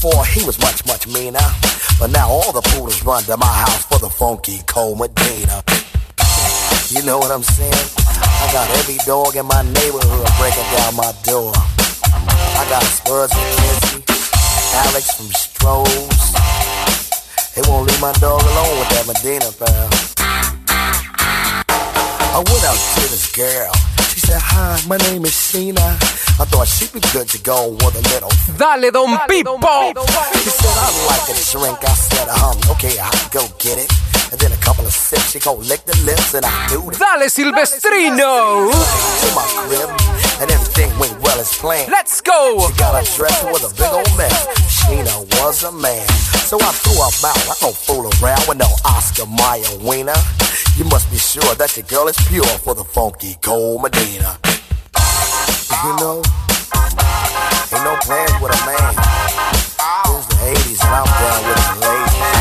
before 0.00 0.24
he 0.24 0.42
was 0.44 0.58
much, 0.60 0.86
much 0.86 1.06
meaner. 1.06 1.44
But 1.98 2.10
now 2.10 2.28
all 2.28 2.52
the 2.52 2.62
poodles 2.72 3.04
run 3.04 3.22
to 3.24 3.36
my 3.36 3.46
house 3.46 3.84
for 3.84 3.98
the 3.98 4.08
funky 4.08 4.60
cold 4.66 4.98
Medina. 4.98 5.62
You 6.88 7.04
know 7.04 7.18
what 7.18 7.30
I'm 7.30 7.42
saying? 7.42 7.88
I 8.08 8.48
got 8.50 8.70
every 8.80 8.96
dog 9.04 9.36
in 9.36 9.44
my 9.44 9.60
neighborhood 9.60 10.26
breaking 10.40 10.64
down 10.72 10.96
my 10.96 11.12
door. 11.24 11.52
I 11.52 12.64
got 12.72 12.82
Spuds 12.82 13.32
Kissy, 13.32 14.00
Alex 14.88 15.12
from 15.16 15.28
Strohs. 15.36 16.32
They 17.54 17.62
won't 17.68 17.86
leave 17.86 18.00
my 18.00 18.12
dog 18.24 18.40
alone 18.40 18.78
with 18.80 18.88
that 18.96 19.04
Medina 19.04 19.52
pal. 19.52 19.88
I 22.32 22.38
went 22.40 22.64
out 22.64 22.80
to 22.96 23.02
this 23.12 23.30
girl. 23.36 23.89
She 24.20 24.26
said, 24.26 24.42
Hi, 24.42 24.78
my 24.86 24.98
name 24.98 25.24
is 25.24 25.32
Sheena. 25.32 25.80
I 25.80 26.44
thought 26.44 26.68
she'd 26.68 26.92
be 26.92 27.00
good 27.10 27.26
to 27.28 27.40
go 27.40 27.70
with 27.70 27.96
a 27.96 28.02
little. 28.12 28.28
Dale, 28.58 28.90
Don 28.92 29.16
Pipo. 29.24 29.56
She 30.44 30.50
said, 30.50 30.76
I'd 30.76 30.92
like 31.08 31.24
a 31.24 31.36
drink. 31.48 31.78
I 31.80 31.94
said, 31.94 32.28
um, 32.28 32.58
okay, 32.76 32.98
I'll 32.98 33.28
go 33.30 33.48
get 33.58 33.78
it. 33.78 34.09
And 34.30 34.38
then 34.38 34.52
a 34.52 34.56
couple 34.62 34.86
of 34.86 34.92
sips, 34.92 35.32
she 35.32 35.40
gon' 35.40 35.58
lick 35.66 35.82
the 35.84 35.96
lips, 36.06 36.34
and 36.34 36.46
I 36.46 36.68
do 36.70 36.86
that. 36.86 37.02
Dale, 37.02 37.26
Silvestrino. 37.26 38.70
To 38.70 39.28
my 39.34 39.42
crib, 39.66 39.90
and 40.38 40.50
everything 40.50 40.86
went 41.02 41.18
well 41.18 41.40
as 41.40 41.50
planned. 41.58 41.90
Let's 41.90 42.20
go. 42.20 42.62
She 42.70 42.78
got 42.78 42.94
a 42.94 43.02
dress 43.16 43.42
with 43.50 43.66
a 43.66 43.74
big 43.74 43.90
old 43.90 44.06
mess. 44.16 44.46
Sheena 44.70 45.26
was 45.42 45.64
a 45.64 45.72
man. 45.72 46.06
So 46.46 46.58
I 46.62 46.70
threw 46.78 46.94
her 46.94 47.10
out. 47.26 47.42
I 47.50 47.54
don't 47.58 47.74
fool 47.74 48.06
around 48.22 48.46
with 48.46 48.58
no 48.58 48.70
Oscar 48.86 49.26
Mayer 49.26 49.74
wiener. 49.82 50.14
You 50.78 50.84
must 50.86 51.10
be 51.10 51.18
sure 51.18 51.54
that 51.58 51.76
your 51.76 51.86
girl 51.90 52.06
is 52.06 52.16
pure 52.28 52.46
for 52.62 52.74
the 52.74 52.84
funky 52.84 53.34
cold 53.42 53.82
Medina. 53.82 54.38
You 55.82 55.92
know, 55.98 56.22
ain't 57.74 57.82
no 57.82 57.98
plans 58.06 58.38
with 58.38 58.54
a 58.54 58.60
man. 58.62 58.94
It 58.94 60.14
was 60.14 60.26
the 60.30 60.38
80s 60.54 60.78
and 60.86 60.94
I'm 60.94 61.06
down 61.18 61.40
with 61.50 61.58
the 61.66 61.74
ladies. 61.82 62.39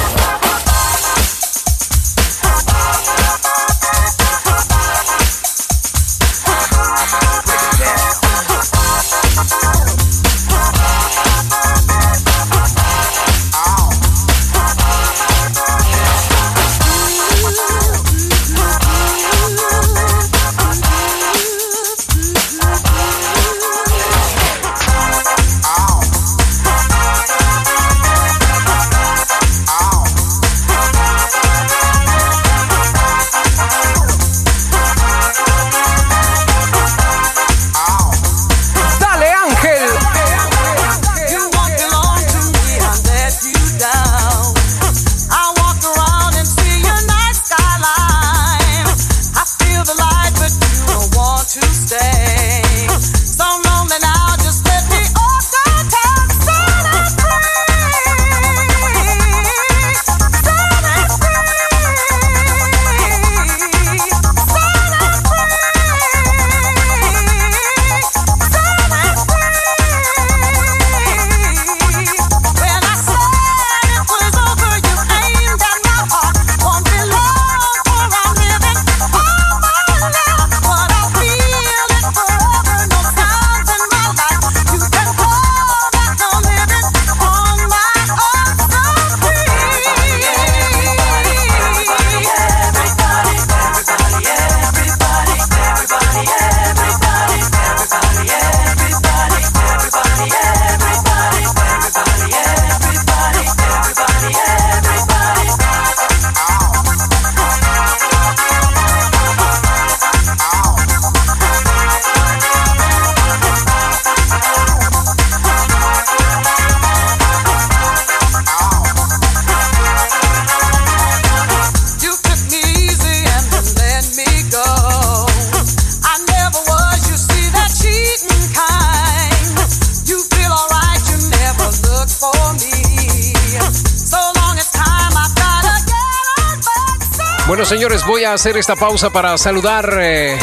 Hacer 138.34 138.57
esta 138.57 138.76
pausa 138.76 139.10
para 139.10 139.38
saludar. 139.38 139.89
eh, 139.99 140.38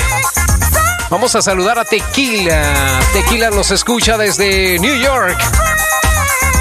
Vamos 1.11 1.35
a 1.37 1.43
saludar 1.43 1.79
a 1.79 1.85
Tequila. 1.85 2.63
Tequila 3.13 3.51
nos 3.51 3.71
escucha 3.71 4.17
desde 4.19 4.79
New 4.81 4.97
York. 5.01 5.39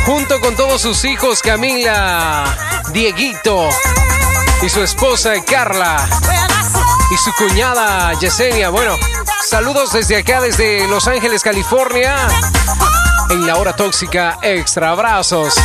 Junto 0.05 0.39
con 0.39 0.55
todos 0.55 0.81
sus 0.81 1.03
hijos, 1.05 1.41
Camila, 1.41 2.43
Dieguito 2.91 3.69
y 4.61 4.69
su 4.69 4.83
esposa 4.83 5.33
Carla 5.43 6.07
y 7.11 7.17
su 7.17 7.33
cuñada 7.33 8.13
Yesenia. 8.19 8.69
Bueno, 8.69 8.95
saludos 9.43 9.93
desde 9.93 10.17
acá, 10.17 10.41
desde 10.41 10.87
Los 10.87 11.07
Ángeles, 11.07 11.41
California. 11.41 12.15
En 13.31 13.47
la 13.47 13.55
hora 13.55 13.75
tóxica, 13.75 14.37
extra 14.43 14.91
abrazos. 14.91 15.55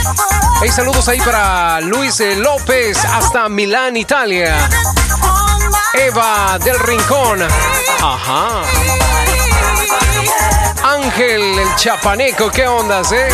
Hay 0.62 0.70
saludos 0.70 1.06
ahí 1.08 1.20
para 1.20 1.80
Luis 1.82 2.18
eh, 2.20 2.36
López 2.36 2.96
hasta 3.04 3.50
Milán, 3.50 3.98
Italia. 3.98 4.56
Eva 5.94 6.58
del 6.62 6.78
Rincón. 6.78 7.42
Ajá. 8.02 8.62
Ángel 10.82 11.58
el 11.58 11.74
Chapaneco, 11.76 12.50
¿qué 12.50 12.66
ondas, 12.68 13.10
eh? 13.12 13.28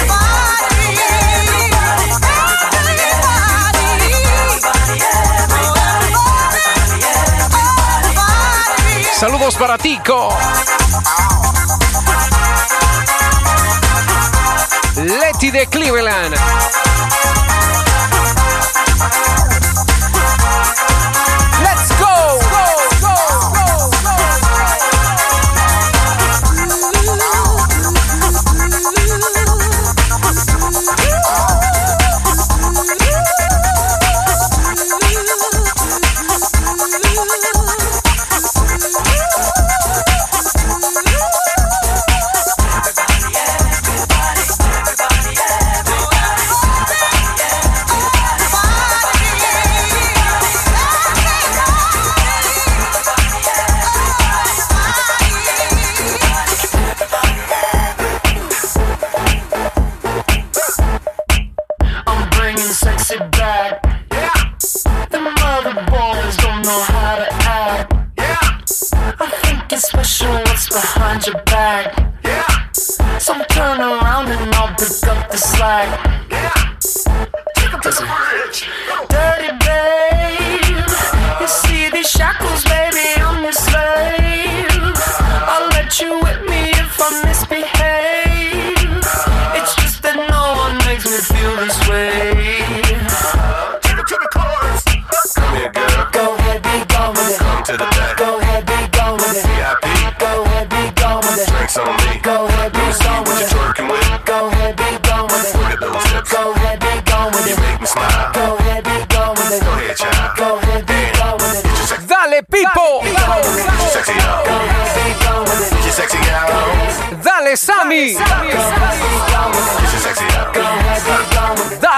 Saludos 9.19 9.57
para 9.57 9.78
Tico. 9.78 10.28
Letty 14.97 15.51
de 15.51 15.66
Cleveland. 15.66 16.37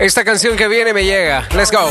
Esta 0.00 0.24
canción 0.24 0.56
que 0.56 0.66
viene 0.66 0.94
me 0.94 1.04
llega. 1.04 1.46
Let's 1.54 1.70
go. 1.70 1.90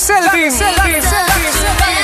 Selfie. 0.00 1.99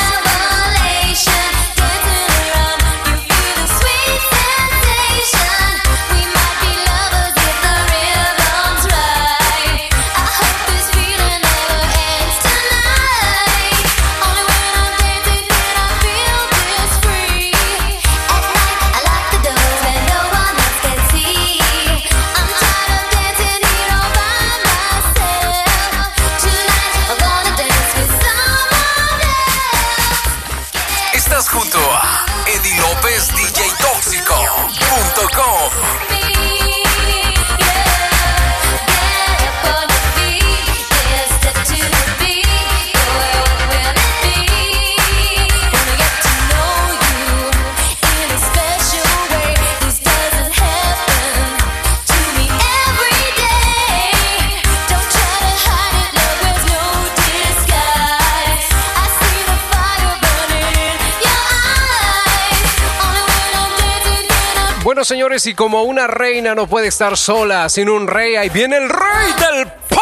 señores, 65.07 65.47
y 65.47 65.55
como 65.55 65.83
una 65.85 66.09
reina 66.09 66.55
no 66.55 66.66
puede 66.66 66.89
estar 66.89 67.16
sola 67.16 67.69
sin 67.69 67.89
un 67.89 68.09
rey, 68.09 68.35
ahí 68.35 68.49
viene 68.49 68.77
el 68.77 68.89
rey 68.89 69.33
del 69.39 69.66
pop. 69.89 70.01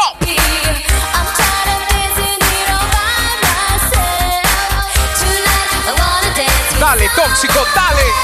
Dale, 6.81 7.11
tóxico, 7.15 7.67
dale. 7.75 8.24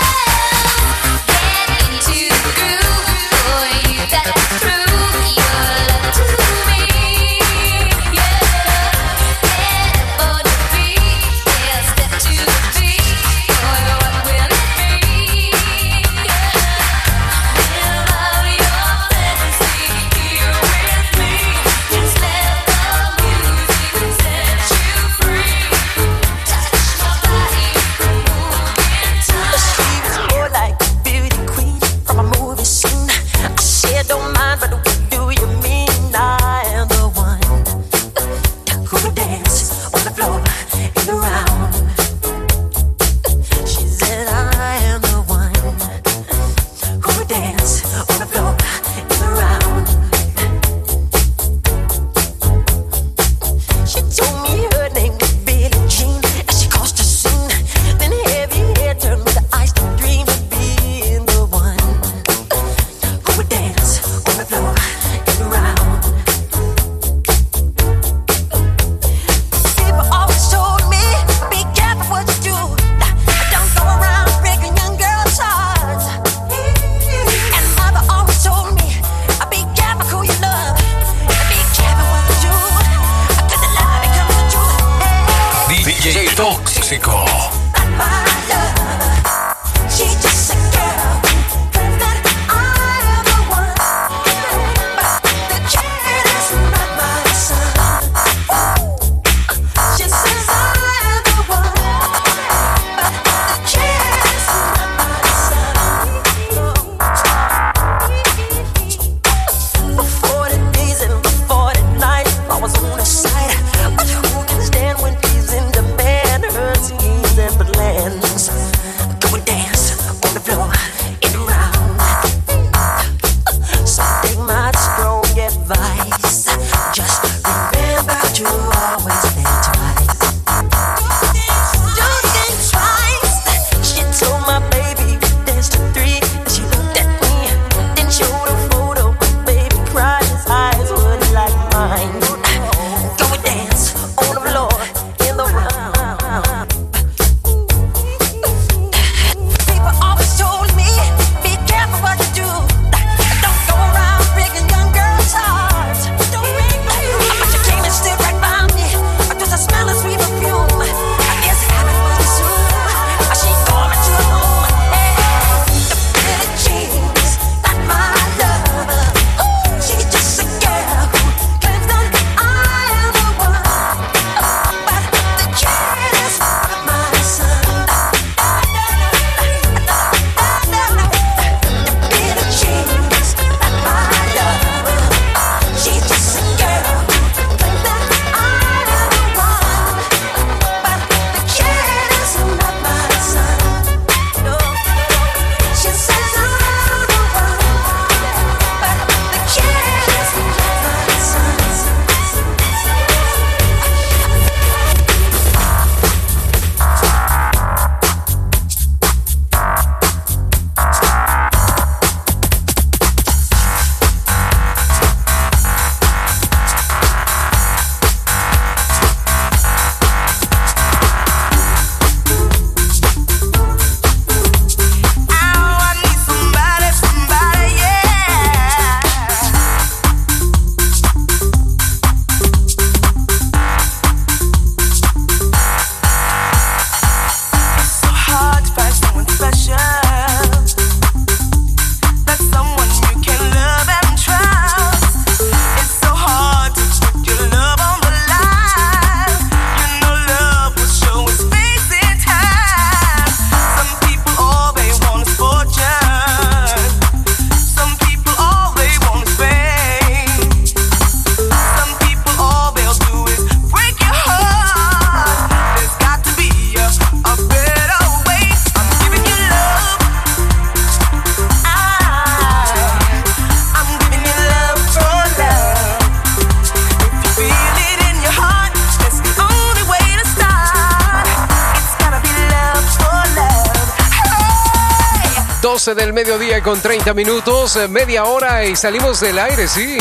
del 285.94 286.12
mediodía 286.12 286.62
con 286.62 286.80
30 286.80 287.14
minutos, 287.14 287.76
eh, 287.76 287.88
media 287.88 288.24
hora 288.24 288.64
y 288.64 288.76
salimos 288.76 289.20
del 289.20 289.38
aire, 289.38 289.66
sí. 289.66 289.98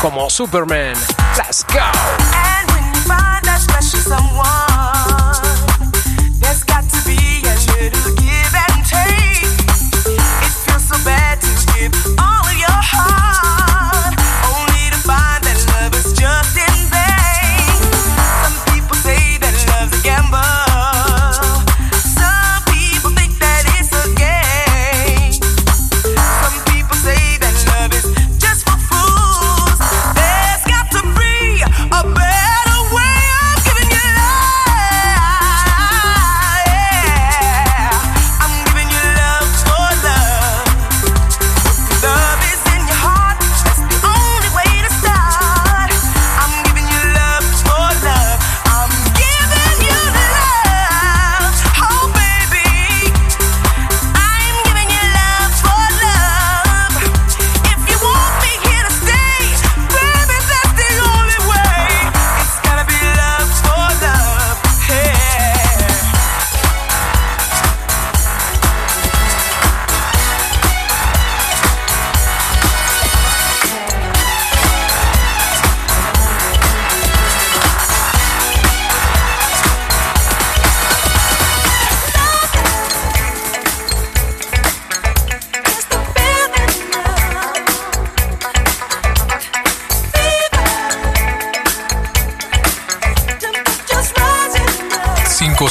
Como 0.00 0.28
Superman. 0.28 0.94
Let's 1.36 1.64
go. 1.72 2.19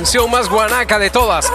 canción 0.00 0.30
más 0.30 0.48
guanaca 0.48 0.98
de 0.98 1.10
todas. 1.10 1.50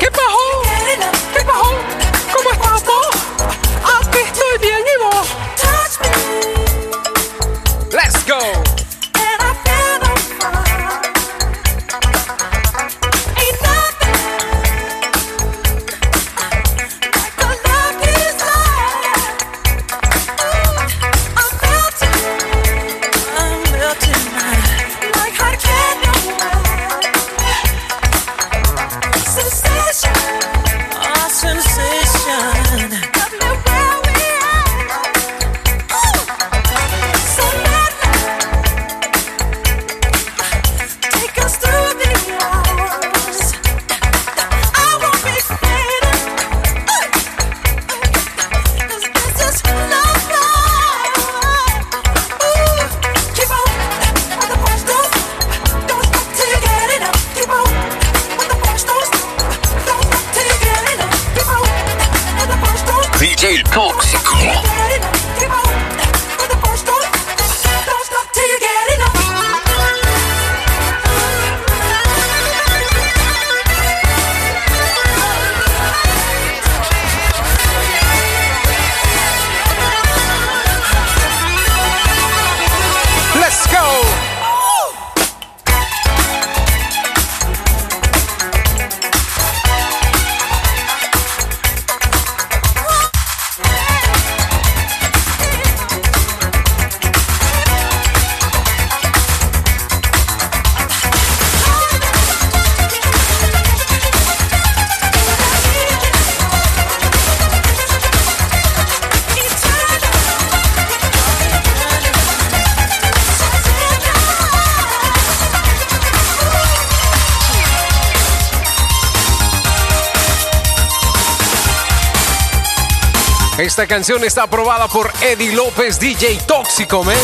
Esta 123.75 123.87
canción 123.87 124.23
está 124.23 124.43
aprobada 124.43 124.87
por 124.87 125.11
Eddie 125.19 125.51
López, 125.51 125.99
DJ 125.99 126.39
Tóxico, 126.47 127.03
man. 127.03 127.13
¿eh? 127.13 127.19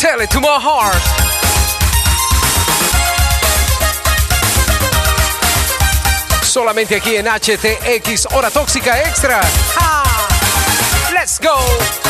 Tell 0.00 0.22
it 0.22 0.30
to 0.30 0.40
my 0.40 0.58
heart. 0.58 0.96
solamente 6.42 6.96
aquí 6.96 7.16
en 7.16 7.26
HTX 7.26 8.28
Hora 8.32 8.50
Tóxica 8.50 9.02
Extra. 9.02 9.42
¡Ah! 9.76 10.26
¡Let's 11.12 11.38
go! 11.38 12.03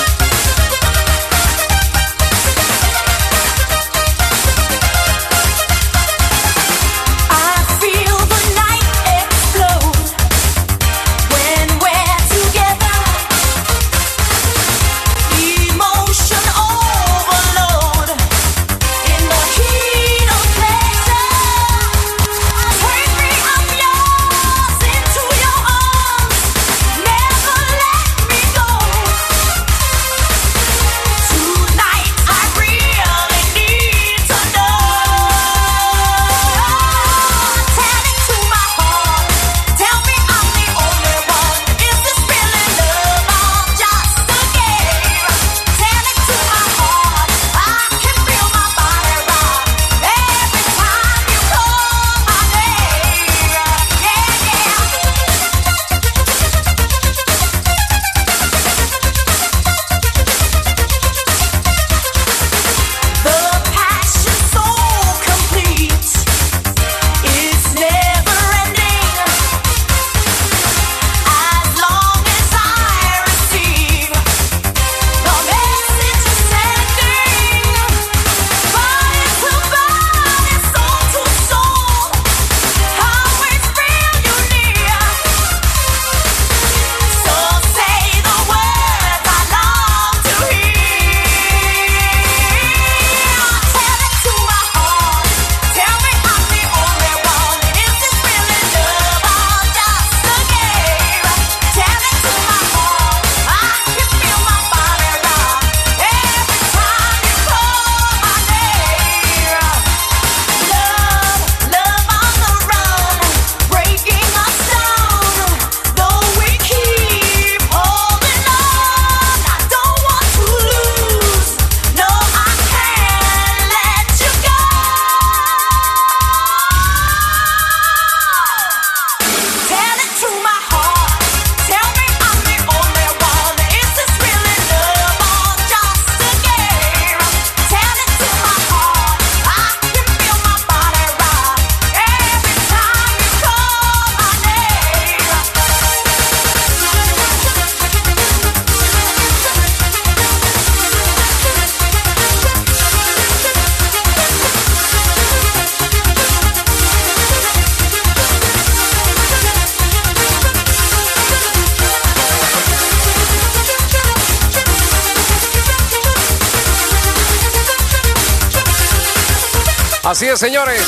Señores. 170.36 170.82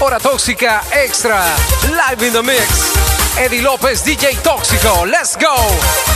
Hora 0.00 0.20
tóxica 0.20 0.82
extra. 0.92 1.42
Live 1.90 2.26
in 2.26 2.32
the 2.32 2.42
mix. 2.42 2.92
Eddie 3.36 3.62
López, 3.62 4.04
DJ 4.04 4.36
Tóxico. 4.42 5.04
Let's 5.06 5.36
go. 5.36 6.07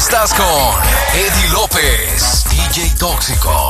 Estás 0.00 0.32
con 0.32 0.46
Eddie 1.12 1.50
López, 1.50 2.44
DJ 2.48 2.94
Tóxico. 2.98 3.69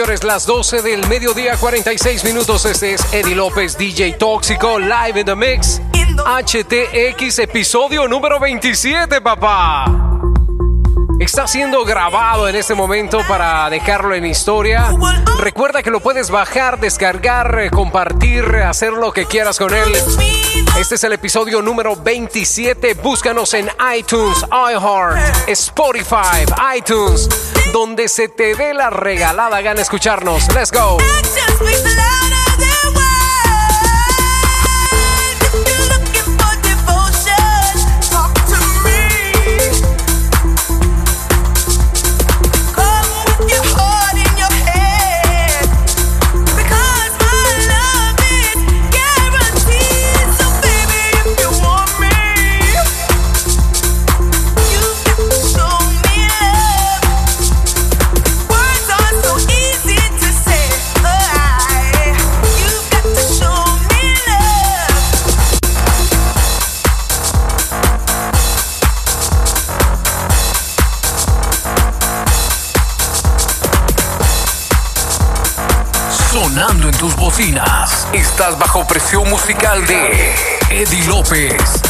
Señores, 0.00 0.24
las 0.24 0.46
12 0.46 0.80
del 0.80 1.06
mediodía, 1.08 1.58
46 1.58 2.24
minutos. 2.24 2.64
Este 2.64 2.94
es 2.94 3.12
Eddie 3.12 3.34
López, 3.34 3.76
DJ 3.76 4.14
Tóxico, 4.14 4.78
live 4.78 5.20
in 5.20 5.26
the 5.26 5.36
mix. 5.36 5.78
HTX, 6.24 7.38
episodio 7.40 8.08
número 8.08 8.40
27, 8.40 9.20
papá. 9.20 9.99
Está 11.20 11.46
siendo 11.46 11.84
grabado 11.84 12.48
en 12.48 12.56
este 12.56 12.74
momento 12.74 13.20
para 13.28 13.68
dejarlo 13.68 14.14
en 14.14 14.24
historia. 14.24 14.90
Recuerda 15.38 15.82
que 15.82 15.90
lo 15.90 16.00
puedes 16.00 16.30
bajar, 16.30 16.80
descargar, 16.80 17.58
eh, 17.58 17.68
compartir, 17.70 18.56
hacer 18.56 18.94
lo 18.94 19.12
que 19.12 19.26
quieras 19.26 19.58
con 19.58 19.74
él. 19.74 19.92
Este 20.78 20.94
es 20.94 21.04
el 21.04 21.12
episodio 21.12 21.60
número 21.60 21.94
27. 21.94 22.94
Búscanos 22.94 23.52
en 23.52 23.68
iTunes, 23.94 24.46
iHeart, 24.50 25.46
Spotify, 25.46 26.46
iTunes, 26.74 27.28
donde 27.70 28.08
se 28.08 28.28
te 28.28 28.54
dé 28.54 28.72
la 28.72 28.88
regalada 28.88 29.60
gana 29.60 29.82
escucharnos. 29.82 30.48
Let's 30.54 30.72
go. 30.72 30.96
Tus 77.00 77.16
bocinas. 77.16 78.06
Estás 78.12 78.58
bajo 78.58 78.86
presión 78.86 79.26
musical 79.30 79.86
de 79.86 80.34
Eddie 80.68 81.06
López, 81.06 81.80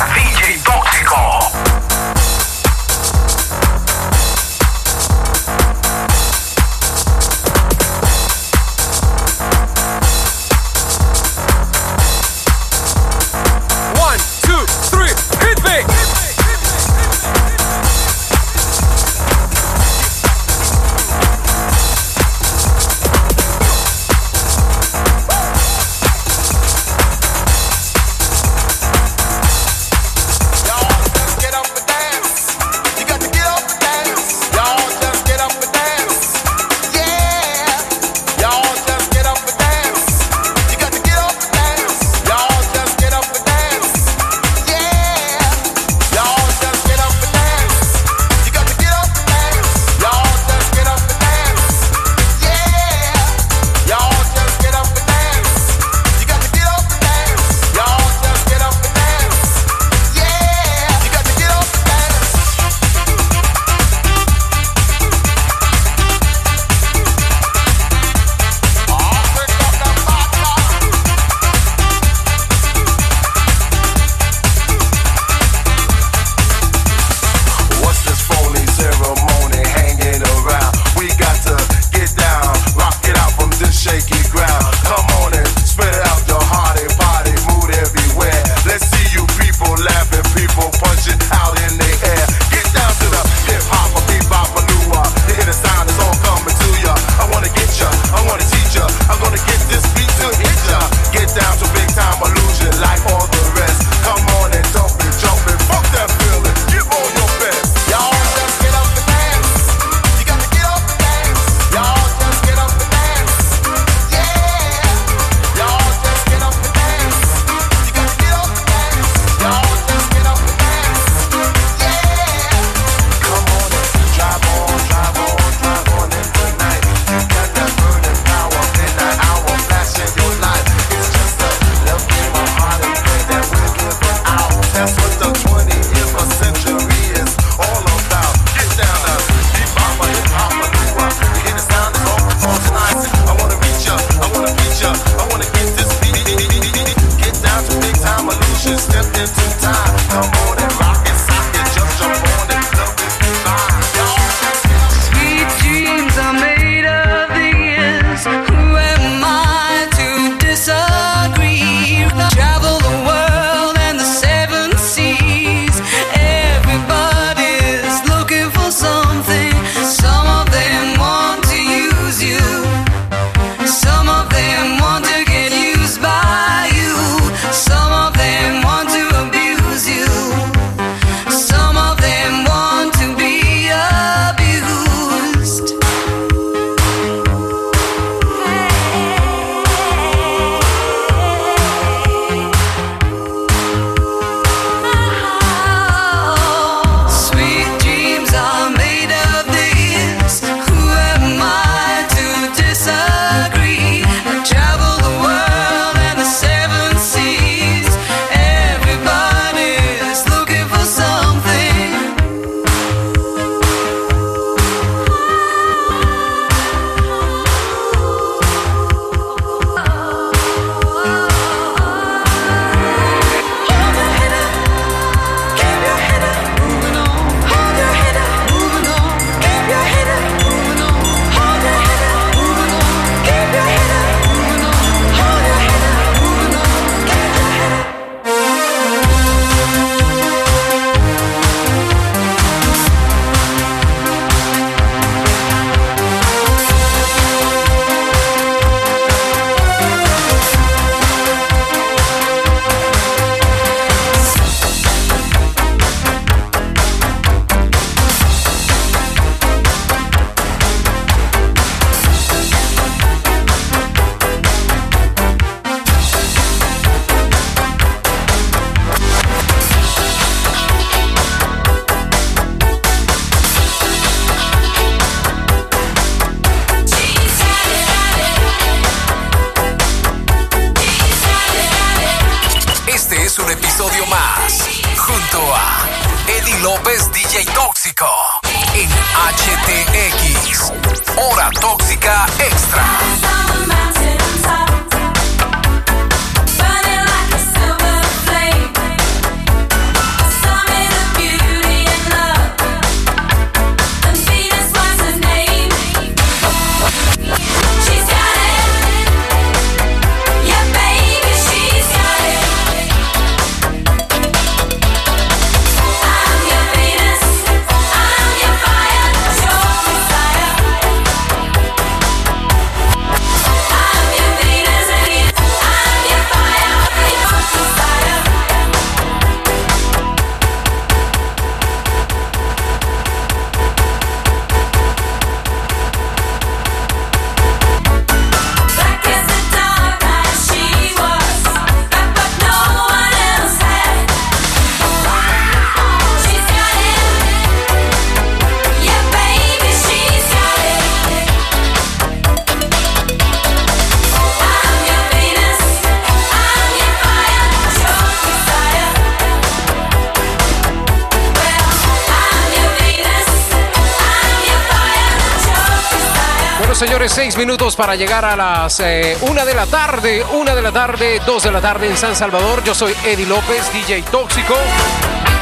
para 367.77 367.95
llegar 367.95 368.25
a 368.25 368.37
las 368.37 368.81
eh, 368.81 369.17
una 369.23 369.45
de 369.45 369.55
la 369.55 369.67
tarde, 369.67 370.25
una 370.33 370.55
de 370.55 370.63
la 370.63 370.73
tarde, 370.73 371.21
dos 371.27 371.43
de 371.43 371.53
la 371.53 371.61
tarde 371.61 371.87
en 371.89 371.97
San 371.97 372.17
Salvador. 372.17 372.63
Yo 372.65 372.75
soy 372.75 372.95
Eddie 373.05 373.27
López, 373.27 373.73
DJ 373.73 374.03
Tóxico, 374.03 374.55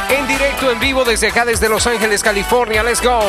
en 0.09 0.27
directo, 0.27 0.71
en 0.71 0.79
vivo 0.79 1.03
desde 1.03 1.27
acá, 1.27 1.45
desde 1.45 1.69
Los 1.69 1.87
Ángeles, 1.87 2.21
California. 2.23 2.83
Let's 2.83 3.01
go. 3.01 3.19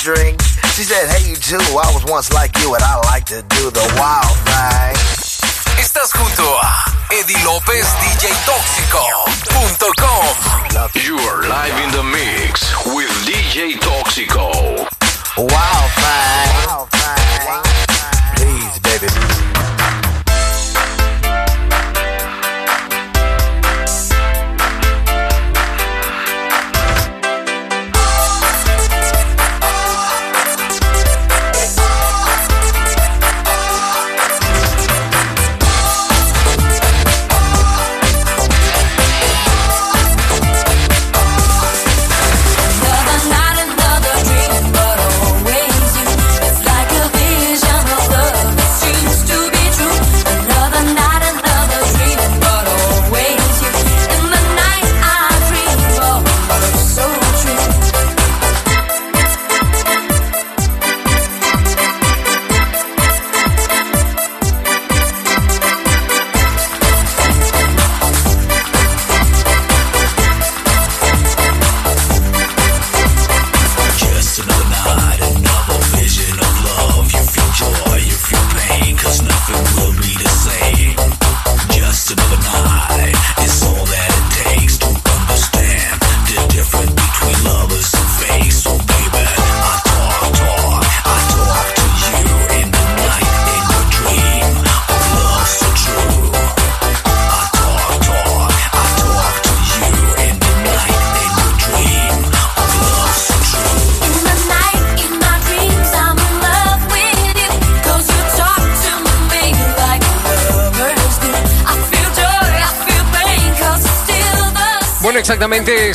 drink. 0.00 0.39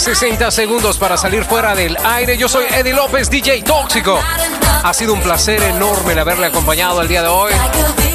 60 0.06 0.52
segundos 0.52 1.00
para 1.00 1.18
salir 1.18 1.44
fuera 1.46 1.74
del 1.74 1.98
aire. 2.04 2.38
Yo 2.38 2.48
soy 2.48 2.66
Eddie 2.72 2.94
López, 2.94 3.28
DJ 3.28 3.64
Tóxico. 3.64 4.20
Ha 4.84 4.94
sido 4.94 5.14
un 5.14 5.20
placer 5.20 5.64
enorme 5.64 6.14
el 6.14 6.20
haberle 6.20 6.46
acompañado 6.46 7.02
el 7.02 7.08
día 7.08 7.24
de 7.24 7.28
hoy. 7.28 7.52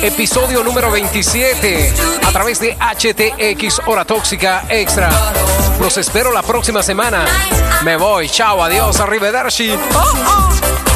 Episodio 0.00 0.62
número 0.62 0.92
27 0.92 1.92
a 2.24 2.30
través 2.30 2.60
de 2.60 2.76
HTX 2.76 3.80
Hora 3.86 4.04
Tóxica 4.04 4.66
Extra. 4.68 5.10
Los 5.80 5.96
espero 5.96 6.32
la 6.32 6.42
próxima 6.42 6.80
semana. 6.84 7.24
Me 7.82 7.96
voy. 7.96 8.28
Chao, 8.28 8.62
adiós, 8.62 9.00
arrivederci. 9.00 9.72
Oh, 9.72 10.12
oh. 10.28 10.89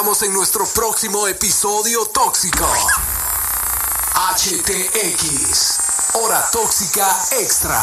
Esperamos 0.00 0.22
en 0.22 0.32
nuestro 0.32 0.64
próximo 0.64 1.28
episodio 1.28 2.06
tóxico. 2.06 2.66
HTX. 4.34 5.78
Hora 6.14 6.48
Tóxica 6.50 7.06
Extra. 7.38 7.78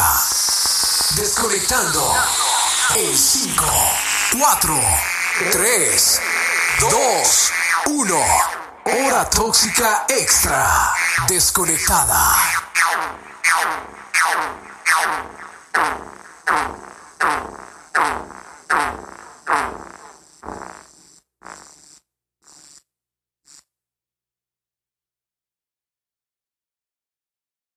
Desconectando. 1.15 2.15
En 2.95 3.15
5, 3.15 3.63
4, 4.39 4.79
3, 5.51 6.21
2, 6.79 7.51
1. 7.85 8.25
Hora 8.85 9.29
tóxica 9.29 10.05
extra. 10.09 10.93
Desconectada. 11.27 12.46